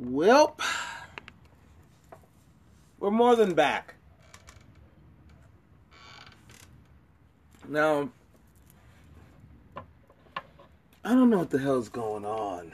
Welp, 0.00 0.60
we're 3.00 3.10
more 3.10 3.34
than 3.34 3.54
back. 3.54 3.94
Now, 7.66 8.08
I 11.04 11.14
don't 11.14 11.30
know 11.30 11.38
what 11.38 11.50
the 11.50 11.58
hell's 11.58 11.88
going 11.88 12.24
on. 12.24 12.72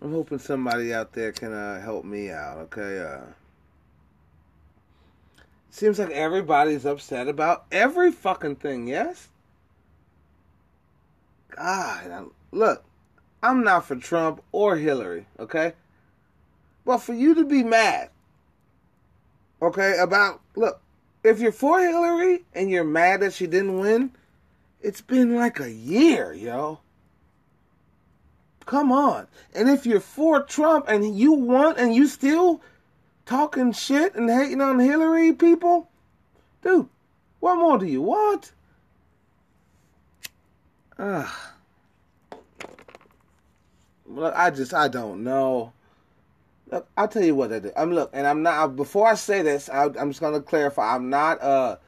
I'm 0.00 0.12
hoping 0.12 0.38
somebody 0.38 0.94
out 0.94 1.12
there 1.12 1.32
can 1.32 1.52
uh, 1.52 1.80
help 1.80 2.04
me 2.04 2.30
out, 2.30 2.58
okay? 2.58 3.00
Uh, 3.00 3.32
seems 5.70 5.98
like 5.98 6.10
everybody's 6.10 6.86
upset 6.86 7.28
about 7.28 7.66
every 7.70 8.12
fucking 8.12 8.56
thing, 8.56 8.86
yes? 8.86 9.28
God, 11.50 12.30
look, 12.50 12.84
I'm 13.44 13.62
not 13.62 13.84
for 13.84 13.96
Trump 13.96 14.42
or 14.52 14.76
Hillary, 14.76 15.26
okay? 15.38 15.74
But 16.86 16.98
for 16.98 17.12
you 17.12 17.34
to 17.34 17.44
be 17.44 17.62
mad, 17.62 18.08
okay, 19.60 19.98
about, 19.98 20.40
look, 20.56 20.80
if 21.22 21.40
you're 21.40 21.52
for 21.52 21.78
Hillary 21.78 22.42
and 22.54 22.70
you're 22.70 22.84
mad 22.84 23.20
that 23.20 23.34
she 23.34 23.46
didn't 23.46 23.78
win, 23.78 24.12
it's 24.80 25.02
been 25.02 25.34
like 25.34 25.60
a 25.60 25.70
year, 25.70 26.32
yo. 26.32 26.80
Come 28.64 28.90
on. 28.90 29.26
And 29.54 29.68
if 29.68 29.84
you're 29.84 30.00
for 30.00 30.42
Trump 30.42 30.86
and 30.88 31.14
you 31.14 31.32
want 31.34 31.76
and 31.76 31.94
you 31.94 32.06
still 32.06 32.62
talking 33.26 33.72
shit 33.72 34.14
and 34.14 34.30
hating 34.30 34.62
on 34.62 34.78
Hillary 34.78 35.34
people, 35.34 35.90
dude, 36.62 36.88
what 37.40 37.56
more 37.56 37.76
do 37.76 37.84
you 37.84 38.00
want? 38.00 38.52
Ah. 40.98 41.53
Look, 44.06 44.34
I 44.36 44.50
just 44.50 44.74
I 44.74 44.88
don't 44.88 45.24
know. 45.24 45.72
Look, 46.70 46.86
I'll 46.96 47.08
tell 47.08 47.22
you 47.24 47.34
what 47.34 47.52
I 47.52 47.58
do. 47.58 47.72
I'm 47.76 47.92
look, 47.92 48.10
and 48.12 48.26
I'm 48.26 48.42
not. 48.42 48.76
Before 48.76 49.06
I 49.06 49.14
say 49.14 49.42
this, 49.42 49.68
I, 49.68 49.84
I'm 49.84 50.10
just 50.10 50.20
gonna 50.20 50.40
clarify. 50.40 50.94
I'm 50.94 51.10
not 51.10 51.42
a 51.42 51.78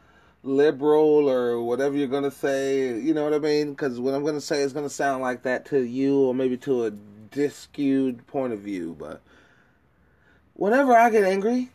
liberal 0.42 1.28
or 1.28 1.62
whatever 1.62 1.97
you're 1.97 2.06
gonna 2.08 2.31
say. 2.31 2.98
You 2.98 3.14
know 3.14 3.25
what 3.25 3.34
I 3.34 3.39
mean? 3.39 3.70
Because 3.70 4.00
what 4.00 4.14
I'm 4.14 4.25
gonna 4.25 4.41
say 4.41 4.62
is 4.62 4.73
gonna 4.73 4.89
sound 4.89 5.23
like 5.23 5.42
that 5.42 5.67
to 5.67 5.81
you, 5.81 6.19
or 6.19 6.34
maybe 6.34 6.56
to 6.58 6.86
a 6.86 6.91
diskewed 7.31 8.27
point 8.27 8.53
of 8.53 8.61
view. 8.61 8.97
But 8.98 9.20
whenever 10.55 10.95
I 10.95 11.11
get 11.11 11.25
angry, 11.25 11.70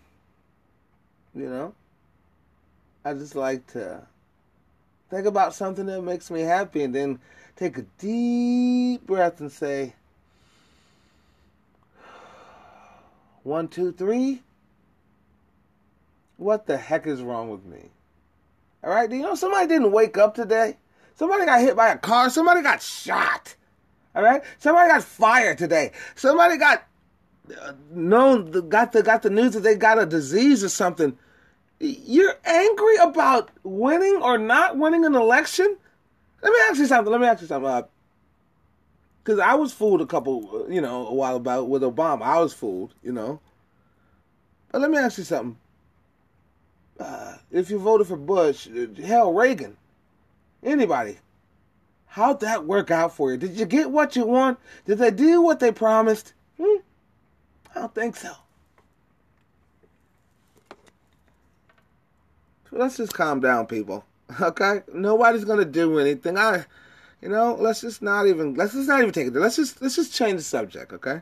you 1.36 1.50
know, 1.50 1.73
I 3.05 3.14
just 3.14 3.36
like 3.36 3.66
to 3.73 4.02
think 5.09 5.26
about 5.26 5.53
something 5.53 5.86
that 5.88 6.02
makes 6.02 6.31
me 6.31 6.42
happy, 6.42 6.83
and 6.83 6.95
then 6.95 7.20
take 7.55 7.78
a 7.78 7.86
deep 8.00 9.05
breath 9.05 9.39
and 9.39 9.52
say 9.52 9.94
One, 13.44 13.67
two, 13.67 13.92
three. 13.92 14.44
What 16.38 16.66
the 16.66 16.78
heck 16.78 17.08
is 17.08 17.22
wrong 17.22 17.50
with 17.50 17.66
me? 17.66 17.89
All 18.83 18.89
right, 18.89 19.09
do 19.09 19.16
you 19.16 19.22
know 19.22 19.36
somebody 19.36 19.67
didn't 19.67 19.92
wake 19.92 20.17
up 20.17 20.33
today? 20.33 20.78
Somebody 21.16 21.45
got 21.45 21.61
hit 21.61 21.75
by 21.75 21.89
a 21.89 21.98
car. 21.98 22.30
Somebody 22.30 22.61
got 22.61 22.81
shot. 22.81 23.56
All 24.16 24.23
right, 24.23 24.42
somebody 24.58 24.89
got 24.89 25.03
fired 25.03 25.58
today. 25.58 25.92
Somebody 26.16 26.58
got 26.58 26.83
uh, 27.61 27.73
known 27.92 28.70
got 28.70 28.92
the 28.92 29.03
got 29.03 29.22
the 29.22 29.30
news 29.30 29.53
that 29.53 29.61
they 29.61 29.76
got 29.76 30.00
a 30.00 30.05
disease 30.05 30.64
or 30.64 30.70
something. 30.70 31.17
You're 31.80 32.38
angry 32.45 32.95
about 33.02 33.52
winning 33.64 34.20
or 34.22 34.38
not 34.38 34.78
winning 34.78 35.05
an 35.05 35.16
election? 35.16 35.78
Let 36.42 36.52
me 36.52 36.59
ask 36.70 36.80
you 36.80 36.86
something. 36.88 37.11
Let 37.11 37.22
me 37.22 37.28
ask 37.28 37.42
you 37.42 37.48
something. 37.48 37.70
Uh, 37.70 37.83
because 39.23 39.39
I 39.39 39.53
was 39.53 39.72
fooled 39.72 40.02
a 40.02 40.05
couple, 40.05 40.66
you 40.69 40.81
know, 40.81 41.08
a 41.08 41.14
while 41.14 41.36
about 41.36 41.69
with 41.69 41.83
Obama. 41.83 42.23
I 42.23 42.39
was 42.39 42.53
fooled, 42.53 42.94
you 43.03 43.11
know. 43.11 43.39
But 44.72 44.81
let 44.81 44.89
me 44.89 44.97
ask 44.97 45.17
you 45.17 45.23
something. 45.23 45.58
Uh, 47.00 47.36
if 47.52 47.70
you 47.70 47.80
voted 47.80 48.08
for 48.08 48.17
Bush, 48.17 48.67
hell, 49.04 49.33
Reagan, 49.33 49.77
anybody, 50.64 51.17
how'd 52.08 52.39
that 52.42 52.65
work 52.65 52.92
out 52.92 53.15
for 53.15 53.31
you? 53.31 53.37
Did 53.37 53.58
you 53.58 53.65
get 53.65 53.92
what 53.92 54.15
you 54.15 54.26
want? 54.26 54.60
Did 54.86 54.98
they 54.98 55.11
do 55.11 55.42
what 55.42 55.60
they 55.60 55.71
promised? 55.71 56.33
Hmm? 56.60 56.77
I 57.76 57.80
don't 57.80 57.95
think 57.95 58.15
so. 58.15 58.33
So 62.70 62.77
let's 62.77 62.98
just 62.98 63.14
calm 63.14 63.39
down, 63.39 63.67
people. 63.67 64.05
Okay? 64.39 64.81
Nobody's 64.93 65.43
gonna 65.43 65.65
do 65.65 65.99
anything. 65.99 66.37
I 66.37 66.65
you 67.21 67.30
know, 67.30 67.55
let's 67.59 67.82
just 67.82 68.02
not 68.02 68.27
even 68.27 68.55
let's 68.55 68.73
just 68.73 68.87
not 68.87 69.02
even 69.02 69.11
take 69.11 69.27
it. 69.27 69.33
Let's 69.33 69.55
just 69.55 69.82
let's 69.82 69.95
just 69.95 70.14
change 70.14 70.37
the 70.37 70.43
subject, 70.43 70.93
okay? 70.93 71.21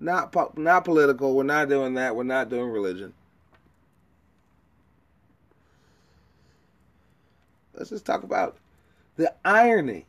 Not 0.00 0.32
po- 0.32 0.52
not 0.56 0.84
political. 0.84 1.34
We're 1.34 1.44
not 1.44 1.68
doing 1.68 1.94
that. 1.94 2.16
We're 2.16 2.24
not 2.24 2.48
doing 2.48 2.70
religion. 2.70 3.12
Let's 7.74 7.90
just 7.90 8.06
talk 8.06 8.22
about 8.22 8.56
the 9.16 9.34
irony. 9.44 10.06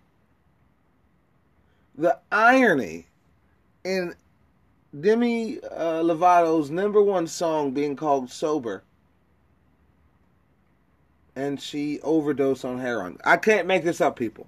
The 1.96 2.18
irony 2.32 3.08
in 3.84 4.16
Demi 5.00 5.60
uh, 5.64 6.02
Lovato's 6.02 6.70
number 6.70 7.02
one 7.02 7.28
song 7.28 7.72
being 7.72 7.96
called 7.96 8.32
"Sober." 8.32 8.84
and 11.36 11.60
she 11.60 12.00
overdosed 12.02 12.64
on 12.64 12.80
heroin. 12.80 13.18
I 13.26 13.38
can't 13.38 13.68
make 13.68 13.84
this 13.84 14.02
up, 14.02 14.16
people. 14.16 14.48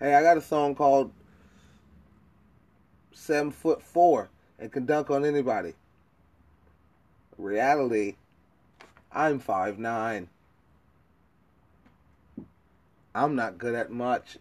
Hey, 0.00 0.14
I 0.14 0.22
got 0.22 0.36
a 0.36 0.40
song 0.40 0.76
called 0.76 1.10
Seven 3.12 3.50
Foot 3.50 3.82
Four 3.82 4.30
and 4.56 4.70
can 4.70 4.86
dunk 4.86 5.10
on 5.10 5.24
anybody. 5.24 5.74
Reality, 7.36 8.14
I'm 9.10 9.40
five 9.40 9.76
nine. 9.76 10.28
I'm 13.12 13.34
not 13.34 13.58
good 13.58 13.74
at 13.74 13.90
much. 13.90 14.38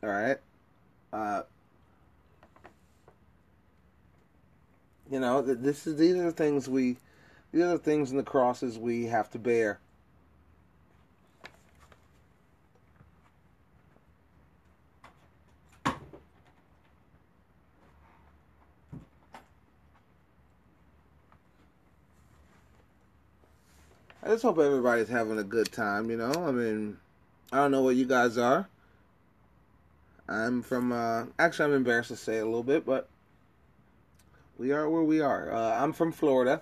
All 0.00 0.10
right. 0.10 0.38
Uh, 1.12 1.42
you 5.10 5.18
know, 5.18 5.42
this 5.42 5.88
is 5.88 5.96
these 5.96 6.14
are 6.14 6.24
the 6.24 6.32
things 6.32 6.68
we, 6.68 6.98
these 7.50 7.62
are 7.62 7.70
the 7.70 7.78
things 7.78 8.10
and 8.12 8.20
the 8.20 8.24
crosses 8.24 8.78
we 8.78 9.06
have 9.06 9.28
to 9.32 9.40
bear. 9.40 9.80
Just 24.34 24.44
hope 24.44 24.58
everybody's 24.58 25.08
having 25.08 25.38
a 25.38 25.44
good 25.44 25.72
time, 25.72 26.10
you 26.10 26.16
know? 26.16 26.32
I 26.32 26.52
mean, 26.52 26.98
I 27.52 27.56
don't 27.56 27.72
know 27.72 27.82
what 27.82 27.96
you 27.96 28.06
guys 28.06 28.38
are. 28.38 28.68
I'm 30.28 30.62
from, 30.62 30.92
uh, 30.92 31.24
actually, 31.38 31.64
I'm 31.66 31.74
embarrassed 31.74 32.10
to 32.10 32.16
say 32.16 32.38
a 32.38 32.44
little 32.44 32.62
bit, 32.62 32.86
but 32.86 33.08
we 34.58 34.72
are 34.72 34.88
where 34.88 35.02
we 35.02 35.20
are. 35.20 35.52
Uh, 35.52 35.82
I'm 35.82 35.92
from 35.92 36.12
Florida. 36.12 36.60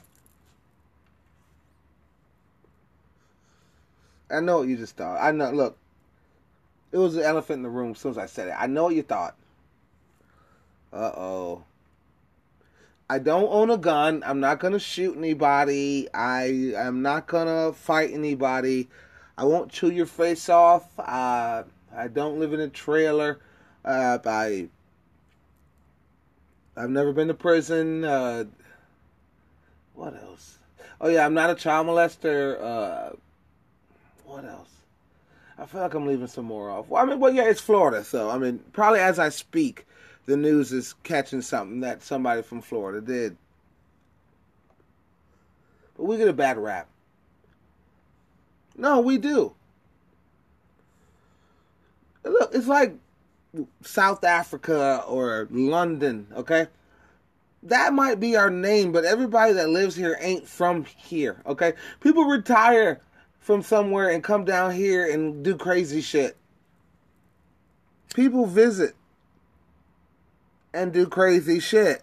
I 4.30 4.40
know 4.40 4.58
what 4.58 4.68
you 4.68 4.76
just 4.76 4.96
thought. 4.96 5.18
I 5.20 5.30
know, 5.32 5.50
look, 5.50 5.76
it 6.92 6.96
was 6.96 7.16
an 7.16 7.22
elephant 7.22 7.58
in 7.58 7.62
the 7.64 7.68
room 7.68 7.90
as 7.90 7.98
soon 7.98 8.12
as 8.12 8.18
I 8.18 8.26
said 8.26 8.48
it. 8.48 8.54
I 8.58 8.66
know 8.66 8.84
what 8.84 8.94
you 8.94 9.02
thought. 9.02 9.34
Uh 10.90 11.12
oh. 11.14 11.64
I 13.10 13.18
don't 13.18 13.48
own 13.50 13.70
a 13.70 13.78
gun. 13.78 14.22
I'm 14.26 14.40
not 14.40 14.60
gonna 14.60 14.78
shoot 14.78 15.16
anybody. 15.16 16.08
I 16.12 16.72
am 16.76 17.00
not 17.00 17.26
gonna 17.26 17.72
fight 17.72 18.12
anybody. 18.12 18.88
I 19.36 19.44
won't 19.44 19.70
chew 19.70 19.90
your 19.90 20.06
face 20.06 20.48
off. 20.48 20.86
Uh, 20.98 21.62
I 21.96 22.08
don't 22.08 22.38
live 22.38 22.52
in 22.52 22.60
a 22.60 22.68
trailer. 22.68 23.38
Uh, 23.84 24.18
I 24.26 24.68
I've 26.76 26.90
never 26.90 27.12
been 27.12 27.28
to 27.28 27.34
prison. 27.34 28.04
Uh, 28.04 28.44
what 29.94 30.14
else? 30.14 30.58
Oh 31.00 31.08
yeah, 31.08 31.24
I'm 31.24 31.34
not 31.34 31.50
a 31.50 31.54
child 31.54 31.86
molester. 31.86 32.60
Uh, 32.62 33.16
what 34.24 34.44
else? 34.44 34.68
I 35.58 35.66
feel 35.66 35.80
like 35.80 35.94
I'm 35.94 36.06
leaving 36.06 36.28
some 36.28 36.44
more 36.44 36.70
off. 36.70 36.88
Well, 36.88 37.02
I 37.02 37.06
mean, 37.06 37.18
well, 37.18 37.34
yeah, 37.34 37.44
it's 37.44 37.60
Florida, 37.60 38.04
so 38.04 38.30
I 38.30 38.38
mean, 38.38 38.60
probably 38.72 39.00
as 39.00 39.18
I 39.18 39.30
speak, 39.30 39.87
the 40.28 40.36
news 40.36 40.72
is 40.74 40.94
catching 41.04 41.40
something 41.40 41.80
that 41.80 42.02
somebody 42.02 42.42
from 42.42 42.60
Florida 42.60 43.00
did. 43.00 43.34
But 45.96 46.04
we 46.04 46.18
get 46.18 46.28
a 46.28 46.34
bad 46.34 46.58
rap. 46.58 46.86
No, 48.76 49.00
we 49.00 49.16
do. 49.16 49.54
Look, 52.24 52.54
it's 52.54 52.66
like 52.66 52.94
South 53.80 54.22
Africa 54.22 55.02
or 55.08 55.48
London, 55.50 56.26
okay? 56.36 56.66
That 57.62 57.94
might 57.94 58.20
be 58.20 58.36
our 58.36 58.50
name, 58.50 58.92
but 58.92 59.06
everybody 59.06 59.54
that 59.54 59.70
lives 59.70 59.96
here 59.96 60.18
ain't 60.20 60.46
from 60.46 60.84
here, 60.84 61.40
okay? 61.46 61.72
People 62.00 62.24
retire 62.26 63.00
from 63.40 63.62
somewhere 63.62 64.10
and 64.10 64.22
come 64.22 64.44
down 64.44 64.72
here 64.72 65.10
and 65.10 65.42
do 65.42 65.56
crazy 65.56 66.02
shit. 66.02 66.36
People 68.14 68.44
visit 68.44 68.94
and 70.78 70.92
do 70.92 71.06
crazy 71.06 71.58
shit. 71.58 72.02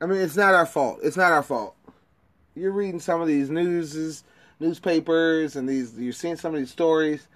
I 0.00 0.06
mean, 0.06 0.20
it's 0.20 0.36
not 0.36 0.54
our 0.54 0.66
fault. 0.66 1.00
It's 1.02 1.16
not 1.16 1.32
our 1.32 1.42
fault. 1.42 1.74
You're 2.54 2.72
reading 2.72 3.00
some 3.00 3.20
of 3.20 3.28
these 3.28 3.50
newses, 3.50 4.24
newspapers, 4.58 5.54
and 5.54 5.68
these 5.68 5.98
you're 5.98 6.12
seeing 6.12 6.36
some 6.36 6.54
of 6.54 6.60
these 6.60 6.70
stories, 6.70 7.28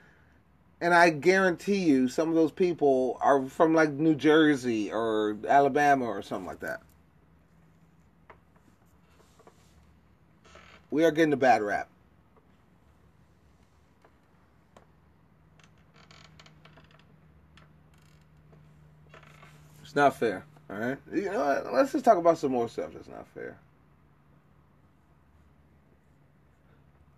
and 0.80 0.94
I 0.94 1.10
guarantee 1.10 1.78
you, 1.78 2.08
some 2.08 2.28
of 2.28 2.34
those 2.34 2.50
people 2.50 3.18
are 3.20 3.44
from 3.46 3.74
like 3.74 3.90
New 3.90 4.14
Jersey 4.14 4.90
or 4.90 5.36
Alabama 5.46 6.06
or 6.06 6.22
something 6.22 6.46
like 6.46 6.60
that. 6.60 6.80
We 10.90 11.04
are 11.04 11.10
getting 11.10 11.32
a 11.32 11.38
bad 11.38 11.62
rap. 11.62 11.88
It's 19.92 19.96
not 19.98 20.16
fair. 20.16 20.42
All 20.70 20.76
right. 20.78 20.96
You 21.12 21.30
know 21.30 21.38
what? 21.38 21.74
Let's 21.74 21.92
just 21.92 22.02
talk 22.02 22.16
about 22.16 22.38
some 22.38 22.52
more 22.52 22.66
stuff 22.66 22.94
that's 22.94 23.08
not 23.08 23.26
fair. 23.34 23.58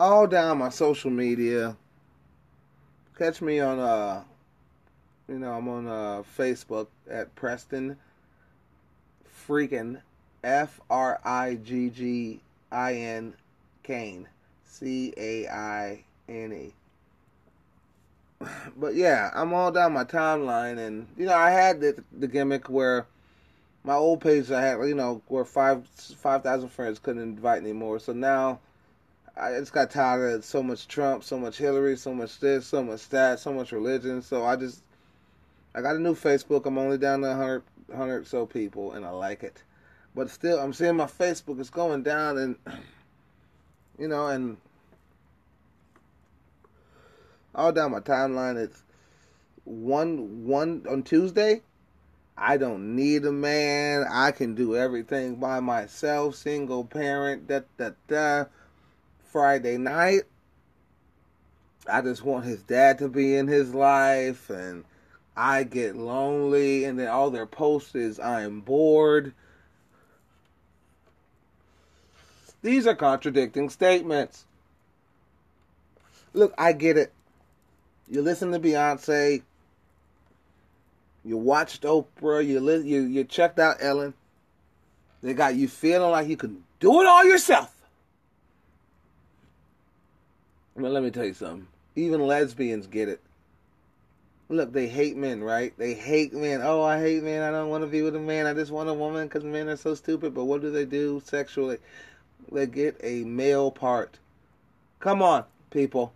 All 0.00 0.26
down 0.26 0.58
my 0.58 0.70
social 0.70 1.12
media. 1.12 1.76
Catch 3.16 3.40
me 3.42 3.60
on 3.60 3.78
uh 3.78 4.24
you 5.28 5.38
know, 5.38 5.52
I'm 5.52 5.68
on 5.68 5.86
uh 5.86 6.24
Facebook 6.36 6.88
at 7.08 7.32
Preston 7.36 7.96
freaking 9.46 10.00
F 10.42 10.80
R 10.90 11.20
I 11.24 11.54
G 11.54 11.90
G 11.90 12.40
I 12.72 12.94
N 12.94 13.34
Caine. 13.84 14.26
C 14.64 15.14
A 15.16 15.46
I 15.46 16.04
N 16.28 16.52
E 16.52 16.72
but 18.76 18.94
yeah, 18.94 19.30
I'm 19.34 19.52
all 19.52 19.70
down 19.70 19.92
my 19.92 20.04
timeline, 20.04 20.78
and 20.78 21.06
you 21.16 21.26
know, 21.26 21.34
I 21.34 21.50
had 21.50 21.80
the, 21.80 22.02
the 22.12 22.28
gimmick 22.28 22.68
where 22.68 23.06
my 23.84 23.94
old 23.94 24.20
page 24.20 24.50
I 24.50 24.62
had, 24.62 24.78
you 24.86 24.94
know, 24.94 25.22
where 25.28 25.44
five 25.44 25.86
five 25.86 26.42
thousand 26.42 26.70
friends 26.70 26.98
couldn't 26.98 27.22
invite 27.22 27.62
anymore. 27.62 27.98
So 27.98 28.12
now 28.12 28.60
I 29.36 29.52
just 29.52 29.72
got 29.72 29.90
tired 29.90 30.32
of 30.32 30.44
so 30.44 30.62
much 30.62 30.88
Trump, 30.88 31.24
so 31.24 31.38
much 31.38 31.58
Hillary, 31.58 31.96
so 31.96 32.14
much 32.14 32.40
this, 32.40 32.66
so 32.66 32.82
much 32.82 33.08
that, 33.10 33.40
so 33.40 33.52
much 33.52 33.72
religion. 33.72 34.22
So 34.22 34.44
I 34.44 34.56
just 34.56 34.82
I 35.74 35.82
got 35.82 35.96
a 35.96 36.00
new 36.00 36.14
Facebook. 36.14 36.66
I'm 36.66 36.78
only 36.78 36.98
down 36.98 37.20
to 37.20 37.28
100, 37.28 37.62
100 37.88 38.26
so 38.26 38.46
people, 38.46 38.92
and 38.92 39.04
I 39.04 39.10
like 39.10 39.42
it. 39.42 39.62
But 40.14 40.30
still, 40.30 40.60
I'm 40.60 40.72
seeing 40.72 40.96
my 40.96 41.06
Facebook 41.06 41.60
is 41.60 41.70
going 41.70 42.04
down, 42.04 42.38
and 42.38 42.56
you 43.98 44.08
know, 44.08 44.28
and 44.28 44.56
all 47.54 47.72
down 47.72 47.92
my 47.92 48.00
timeline. 48.00 48.56
It's 48.56 48.82
one 49.64 50.46
one 50.46 50.84
on 50.88 51.02
Tuesday. 51.02 51.62
I 52.36 52.56
don't 52.56 52.96
need 52.96 53.24
a 53.24 53.32
man. 53.32 54.04
I 54.10 54.32
can 54.32 54.54
do 54.54 54.76
everything 54.76 55.36
by 55.36 55.60
myself. 55.60 56.34
Single 56.34 56.84
parent. 56.84 57.46
Da 57.46 57.60
da 57.78 57.90
da. 58.08 58.44
Friday 59.30 59.78
night. 59.78 60.22
I 61.90 62.00
just 62.00 62.24
want 62.24 62.44
his 62.44 62.62
dad 62.62 62.98
to 62.98 63.08
be 63.08 63.36
in 63.36 63.46
his 63.46 63.74
life, 63.74 64.48
and 64.48 64.84
I 65.36 65.64
get 65.64 65.96
lonely. 65.96 66.84
And 66.84 66.98
then 66.98 67.08
all 67.08 67.30
their 67.30 67.46
posts 67.46 67.94
is 67.94 68.18
I'm 68.18 68.60
bored. 68.60 69.34
These 72.62 72.86
are 72.86 72.94
contradicting 72.94 73.68
statements. 73.68 74.46
Look, 76.32 76.54
I 76.56 76.72
get 76.72 76.96
it 76.96 77.12
you 78.08 78.22
listen 78.22 78.52
to 78.52 78.60
Beyonce, 78.60 79.42
you 81.24 81.36
watched 81.36 81.82
Oprah, 81.82 82.46
you 82.46 82.60
li- 82.60 82.86
you 82.86 83.02
you 83.02 83.24
checked 83.24 83.58
out 83.58 83.76
Ellen. 83.80 84.14
They 85.22 85.32
got 85.32 85.54
you 85.54 85.68
feeling 85.68 86.10
like 86.10 86.28
you 86.28 86.36
can 86.36 86.62
do 86.80 87.00
it 87.00 87.06
all 87.06 87.24
yourself. 87.24 87.74
But 90.76 90.90
let 90.90 91.02
me 91.02 91.10
tell 91.10 91.24
you 91.24 91.34
something. 91.34 91.66
Even 91.96 92.26
lesbians 92.26 92.86
get 92.86 93.08
it. 93.08 93.20
Look, 94.50 94.72
they 94.72 94.86
hate 94.86 95.16
men, 95.16 95.42
right? 95.42 95.72
They 95.78 95.94
hate 95.94 96.34
men. 96.34 96.60
Oh, 96.62 96.82
I 96.82 97.00
hate 97.00 97.22
men. 97.22 97.42
I 97.42 97.50
don't 97.50 97.70
want 97.70 97.84
to 97.84 97.88
be 97.88 98.02
with 98.02 98.14
a 98.16 98.20
man. 98.20 98.46
I 98.46 98.52
just 98.52 98.70
want 98.70 98.90
a 98.90 98.94
woman 98.94 99.26
because 99.26 99.44
men 99.44 99.68
are 99.70 99.76
so 99.76 99.94
stupid. 99.94 100.34
But 100.34 100.44
what 100.44 100.60
do 100.60 100.70
they 100.70 100.84
do 100.84 101.22
sexually? 101.24 101.78
They 102.52 102.66
get 102.66 103.00
a 103.02 103.24
male 103.24 103.70
part. 103.70 104.18
Come 105.00 105.22
on, 105.22 105.44
people 105.70 106.12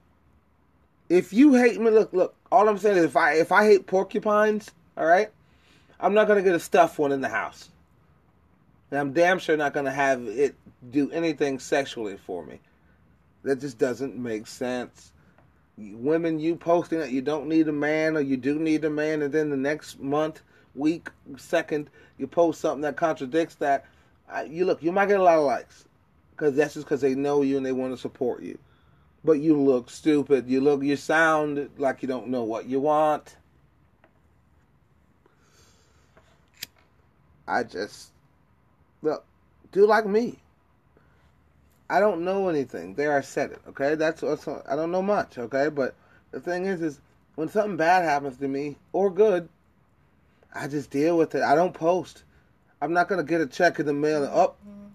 if 1.08 1.32
you 1.32 1.54
hate 1.54 1.80
me, 1.80 1.90
look, 1.90 2.12
look. 2.12 2.34
All 2.50 2.68
I'm 2.68 2.78
saying 2.78 2.98
is, 2.98 3.04
if 3.04 3.16
I 3.16 3.34
if 3.34 3.52
I 3.52 3.64
hate 3.64 3.86
porcupines, 3.86 4.70
all 4.96 5.06
right, 5.06 5.30
I'm 6.00 6.14
not 6.14 6.28
gonna 6.28 6.42
get 6.42 6.54
a 6.54 6.60
stuffed 6.60 6.98
one 6.98 7.12
in 7.12 7.20
the 7.20 7.28
house. 7.28 7.70
And 8.90 9.00
I'm 9.00 9.12
damn 9.12 9.38
sure 9.38 9.56
not 9.56 9.74
gonna 9.74 9.90
have 9.90 10.22
it 10.26 10.54
do 10.90 11.10
anything 11.10 11.58
sexually 11.58 12.16
for 12.16 12.44
me. 12.44 12.60
That 13.42 13.60
just 13.60 13.78
doesn't 13.78 14.16
make 14.16 14.46
sense. 14.46 15.12
Women, 15.76 16.40
you 16.40 16.56
posting 16.56 16.98
that 16.98 17.12
you 17.12 17.22
don't 17.22 17.48
need 17.48 17.68
a 17.68 17.72
man 17.72 18.16
or 18.16 18.20
you 18.20 18.36
do 18.36 18.58
need 18.58 18.84
a 18.84 18.90
man, 18.90 19.22
and 19.22 19.32
then 19.32 19.50
the 19.50 19.56
next 19.56 20.00
month, 20.00 20.42
week, 20.74 21.08
second, 21.36 21.88
you 22.18 22.26
post 22.26 22.60
something 22.60 22.82
that 22.82 22.96
contradicts 22.96 23.54
that. 23.56 23.86
you 24.48 24.64
look, 24.64 24.82
you 24.82 24.90
might 24.90 25.06
get 25.06 25.20
a 25.20 25.22
lot 25.22 25.38
of 25.38 25.44
likes 25.44 25.84
because 26.32 26.56
that's 26.56 26.74
just 26.74 26.86
because 26.86 27.00
they 27.00 27.14
know 27.14 27.42
you 27.42 27.56
and 27.56 27.64
they 27.64 27.72
want 27.72 27.92
to 27.92 27.96
support 27.96 28.42
you 28.42 28.58
but 29.24 29.40
you 29.40 29.60
look 29.60 29.90
stupid. 29.90 30.48
You 30.48 30.60
look, 30.60 30.82
you 30.82 30.96
sound 30.96 31.70
like 31.78 32.02
you 32.02 32.08
don't 32.08 32.28
know 32.28 32.44
what 32.44 32.66
you 32.66 32.80
want. 32.80 33.36
I 37.46 37.62
just, 37.62 38.10
look, 39.02 39.24
do 39.72 39.86
like 39.86 40.06
me. 40.06 40.38
I 41.90 42.00
don't 42.00 42.24
know 42.24 42.48
anything. 42.48 42.94
There, 42.94 43.16
I 43.16 43.22
said 43.22 43.52
it. 43.52 43.60
Okay, 43.68 43.94
that's, 43.94 44.20
that's 44.20 44.46
I 44.46 44.76
don't 44.76 44.92
know 44.92 45.02
much. 45.02 45.38
Okay, 45.38 45.70
but 45.70 45.94
the 46.30 46.40
thing 46.40 46.66
is, 46.66 46.82
is 46.82 47.00
when 47.34 47.48
something 47.48 47.76
bad 47.76 48.04
happens 48.04 48.36
to 48.38 48.48
me 48.48 48.76
or 48.92 49.10
good, 49.10 49.48
I 50.54 50.68
just 50.68 50.90
deal 50.90 51.16
with 51.16 51.34
it. 51.34 51.42
I 51.42 51.54
don't 51.54 51.72
post. 51.72 52.24
I'm 52.80 52.92
not 52.92 53.08
gonna 53.08 53.24
get 53.24 53.40
a 53.40 53.46
check 53.46 53.80
in 53.80 53.86
the 53.86 53.92
mail 53.92 54.24
up 54.24 54.32
oh, 54.34 54.68
mm-hmm. 54.68 54.86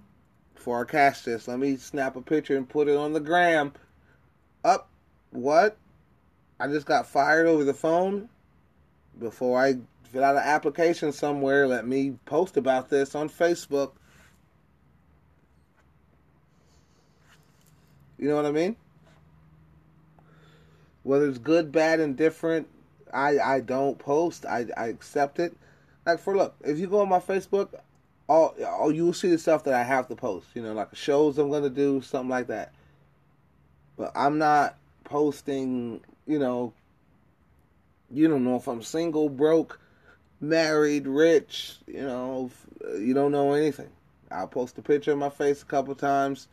before 0.54 0.82
I 0.82 0.90
cash 0.90 1.22
this. 1.22 1.48
Let 1.48 1.60
me 1.60 1.76
snap 1.78 2.16
a 2.16 2.22
picture 2.22 2.56
and 2.56 2.70
put 2.70 2.88
it 2.88 2.96
on 2.96 3.14
the 3.14 3.20
gram 3.20 3.74
up 4.64 4.90
what? 5.32 5.78
I 6.60 6.68
just 6.68 6.86
got 6.86 7.08
fired 7.08 7.48
over 7.48 7.64
the 7.64 7.74
phone. 7.74 8.30
Before 9.20 9.60
I 9.60 9.76
fill 10.12 10.24
out 10.24 10.36
an 10.36 10.44
application 10.44 11.12
somewhere, 11.12 11.68
let 11.68 11.88
me 11.88 12.16
post 12.26 12.58
about 12.58 12.90
this 12.90 13.16
on 13.16 13.30
Facebook. 13.30 13.92
You 18.18 18.30
know 18.30 18.36
what 18.36 18.46
I 18.46 18.52
mean? 18.52 18.76
Whether 21.04 21.28
it's 21.28 21.38
good, 21.38 21.72
bad, 21.72 22.00
and 22.00 22.16
different, 22.16 22.68
I 23.14 23.38
I 23.40 23.60
don't 23.60 24.00
post. 24.00 24.46
I 24.46 24.68
I 24.78 24.88
accept 24.88 25.40
it. 25.40 25.56
Like 26.06 26.20
for 26.20 26.36
look, 26.36 26.56
if 26.62 26.80
you 26.80 26.88
go 26.88 27.02
on 27.02 27.10
my 27.10 27.20
Facebook, 27.20 27.70
all 28.30 28.56
all 28.66 28.92
you 28.92 29.06
will 29.06 29.14
see 29.14 29.30
the 29.30 29.38
stuff 29.38 29.64
that 29.66 29.74
I 29.74 29.84
have 29.84 30.08
to 30.08 30.16
post. 30.16 30.48
You 30.54 30.62
know, 30.62 30.74
like 30.74 30.96
shows 30.96 31.38
I'm 31.38 31.52
gonna 31.52 31.70
do, 31.70 32.02
something 32.02 32.30
like 32.30 32.48
that. 32.48 32.74
But 33.98 34.12
I'm 34.16 34.38
not 34.38 34.78
posting, 35.04 36.02
you 36.26 36.40
know, 36.40 36.74
you 38.10 38.28
don't 38.28 38.44
know 38.44 38.56
if 38.56 38.68
I'm 38.68 38.82
single, 38.82 39.30
broke, 39.30 39.80
married, 40.40 41.08
rich, 41.08 41.78
you 41.88 42.02
know, 42.02 42.52
you 42.98 43.14
don't 43.14 43.32
know 43.32 43.54
anything. 43.54 43.90
I'll 44.32 44.48
post 44.48 44.78
a 44.78 44.82
picture 44.82 45.12
of 45.12 45.18
my 45.18 45.30
face 45.30 45.62
a 45.62 45.66
couple 45.66 45.94
times 45.96 46.48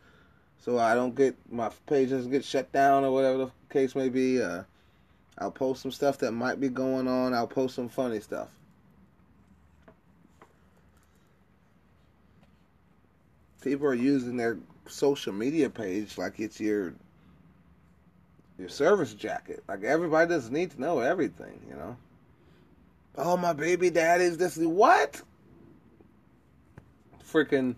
so 0.63 0.77
I 0.77 0.93
don't 0.93 1.15
get 1.15 1.35
my 1.51 1.71
page 1.87 2.11
doesn't 2.11 2.31
get 2.31 2.45
shut 2.45 2.71
down 2.71 3.03
or 3.03 3.11
whatever 3.11 3.37
the 3.37 3.51
case 3.69 3.95
may 3.95 4.09
be. 4.09 4.41
Uh, 4.41 4.63
I'll 5.37 5.51
post 5.51 5.81
some 5.81 5.91
stuff 5.91 6.19
that 6.19 6.33
might 6.33 6.59
be 6.59 6.69
going 6.69 7.07
on. 7.07 7.33
I'll 7.33 7.47
post 7.47 7.75
some 7.75 7.89
funny 7.89 8.19
stuff. 8.19 8.49
People 13.61 13.87
are 13.87 13.95
using 13.95 14.37
their 14.37 14.59
social 14.87 15.33
media 15.33 15.69
page 15.69 16.17
like 16.17 16.39
it's 16.39 16.59
your 16.59 16.93
your 18.61 18.69
service 18.69 19.13
jacket. 19.13 19.63
Like 19.67 19.83
everybody 19.83 20.29
doesn't 20.29 20.53
need 20.53 20.71
to 20.71 20.79
know 20.79 20.99
everything, 20.99 21.59
you 21.67 21.75
know. 21.75 21.97
Oh, 23.17 23.35
my 23.35 23.51
baby 23.51 23.89
daddy's 23.89 24.37
this. 24.37 24.55
What? 24.55 25.21
Freaking 27.29 27.75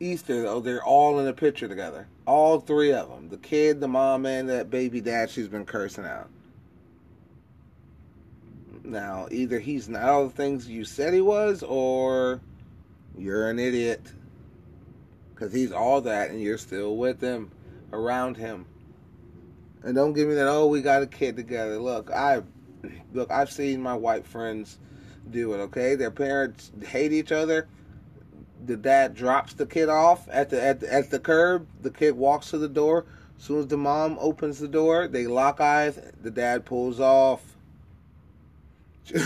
Easter, 0.00 0.42
though, 0.42 0.60
they're 0.60 0.82
all 0.82 1.20
in 1.20 1.28
a 1.28 1.32
picture 1.32 1.68
together. 1.68 2.08
All 2.26 2.58
three 2.58 2.92
of 2.92 3.08
them. 3.08 3.28
The 3.28 3.36
kid, 3.36 3.80
the 3.80 3.88
mom, 3.88 4.26
and 4.26 4.48
that 4.48 4.70
baby 4.70 5.00
dad 5.00 5.30
she's 5.30 5.48
been 5.48 5.66
cursing 5.66 6.04
out. 6.04 6.30
Now, 8.82 9.28
either 9.30 9.60
he's 9.60 9.88
not 9.88 10.02
all 10.02 10.24
the 10.24 10.34
things 10.34 10.68
you 10.68 10.84
said 10.84 11.14
he 11.14 11.20
was, 11.20 11.62
or 11.62 12.40
you're 13.16 13.48
an 13.50 13.60
idiot. 13.60 14.00
Because 15.34 15.52
he's 15.52 15.72
all 15.72 16.00
that, 16.00 16.30
and 16.30 16.40
you're 16.40 16.58
still 16.58 16.96
with 16.96 17.20
him, 17.20 17.50
around 17.92 18.36
him. 18.36 18.66
And 19.84 19.94
don't 19.94 20.12
give 20.12 20.28
me 20.28 20.34
that. 20.34 20.48
Oh, 20.48 20.66
we 20.66 20.80
got 20.82 21.02
a 21.02 21.06
kid 21.06 21.36
together. 21.36 21.78
Look, 21.78 22.10
I 22.10 22.42
look. 23.12 23.30
I've 23.30 23.50
seen 23.50 23.82
my 23.82 23.94
white 23.94 24.26
friends 24.26 24.78
do 25.30 25.52
it. 25.54 25.58
Okay, 25.58 25.94
their 25.94 26.10
parents 26.10 26.70
hate 26.86 27.12
each 27.12 27.32
other. 27.32 27.68
The 28.64 28.76
dad 28.76 29.14
drops 29.14 29.54
the 29.54 29.66
kid 29.66 29.88
off 29.88 30.28
at 30.30 30.50
the 30.50 30.62
at 30.62 30.80
the, 30.80 30.92
at 30.92 31.10
the 31.10 31.18
curb. 31.18 31.66
The 31.80 31.90
kid 31.90 32.16
walks 32.16 32.50
to 32.50 32.58
the 32.58 32.68
door. 32.68 33.06
As 33.36 33.44
soon 33.44 33.58
as 33.58 33.66
the 33.66 33.76
mom 33.76 34.18
opens 34.20 34.60
the 34.60 34.68
door, 34.68 35.08
they 35.08 35.26
lock 35.26 35.60
eyes. 35.60 35.98
The 36.22 36.30
dad 36.30 36.64
pulls 36.64 37.00
off. 37.00 37.42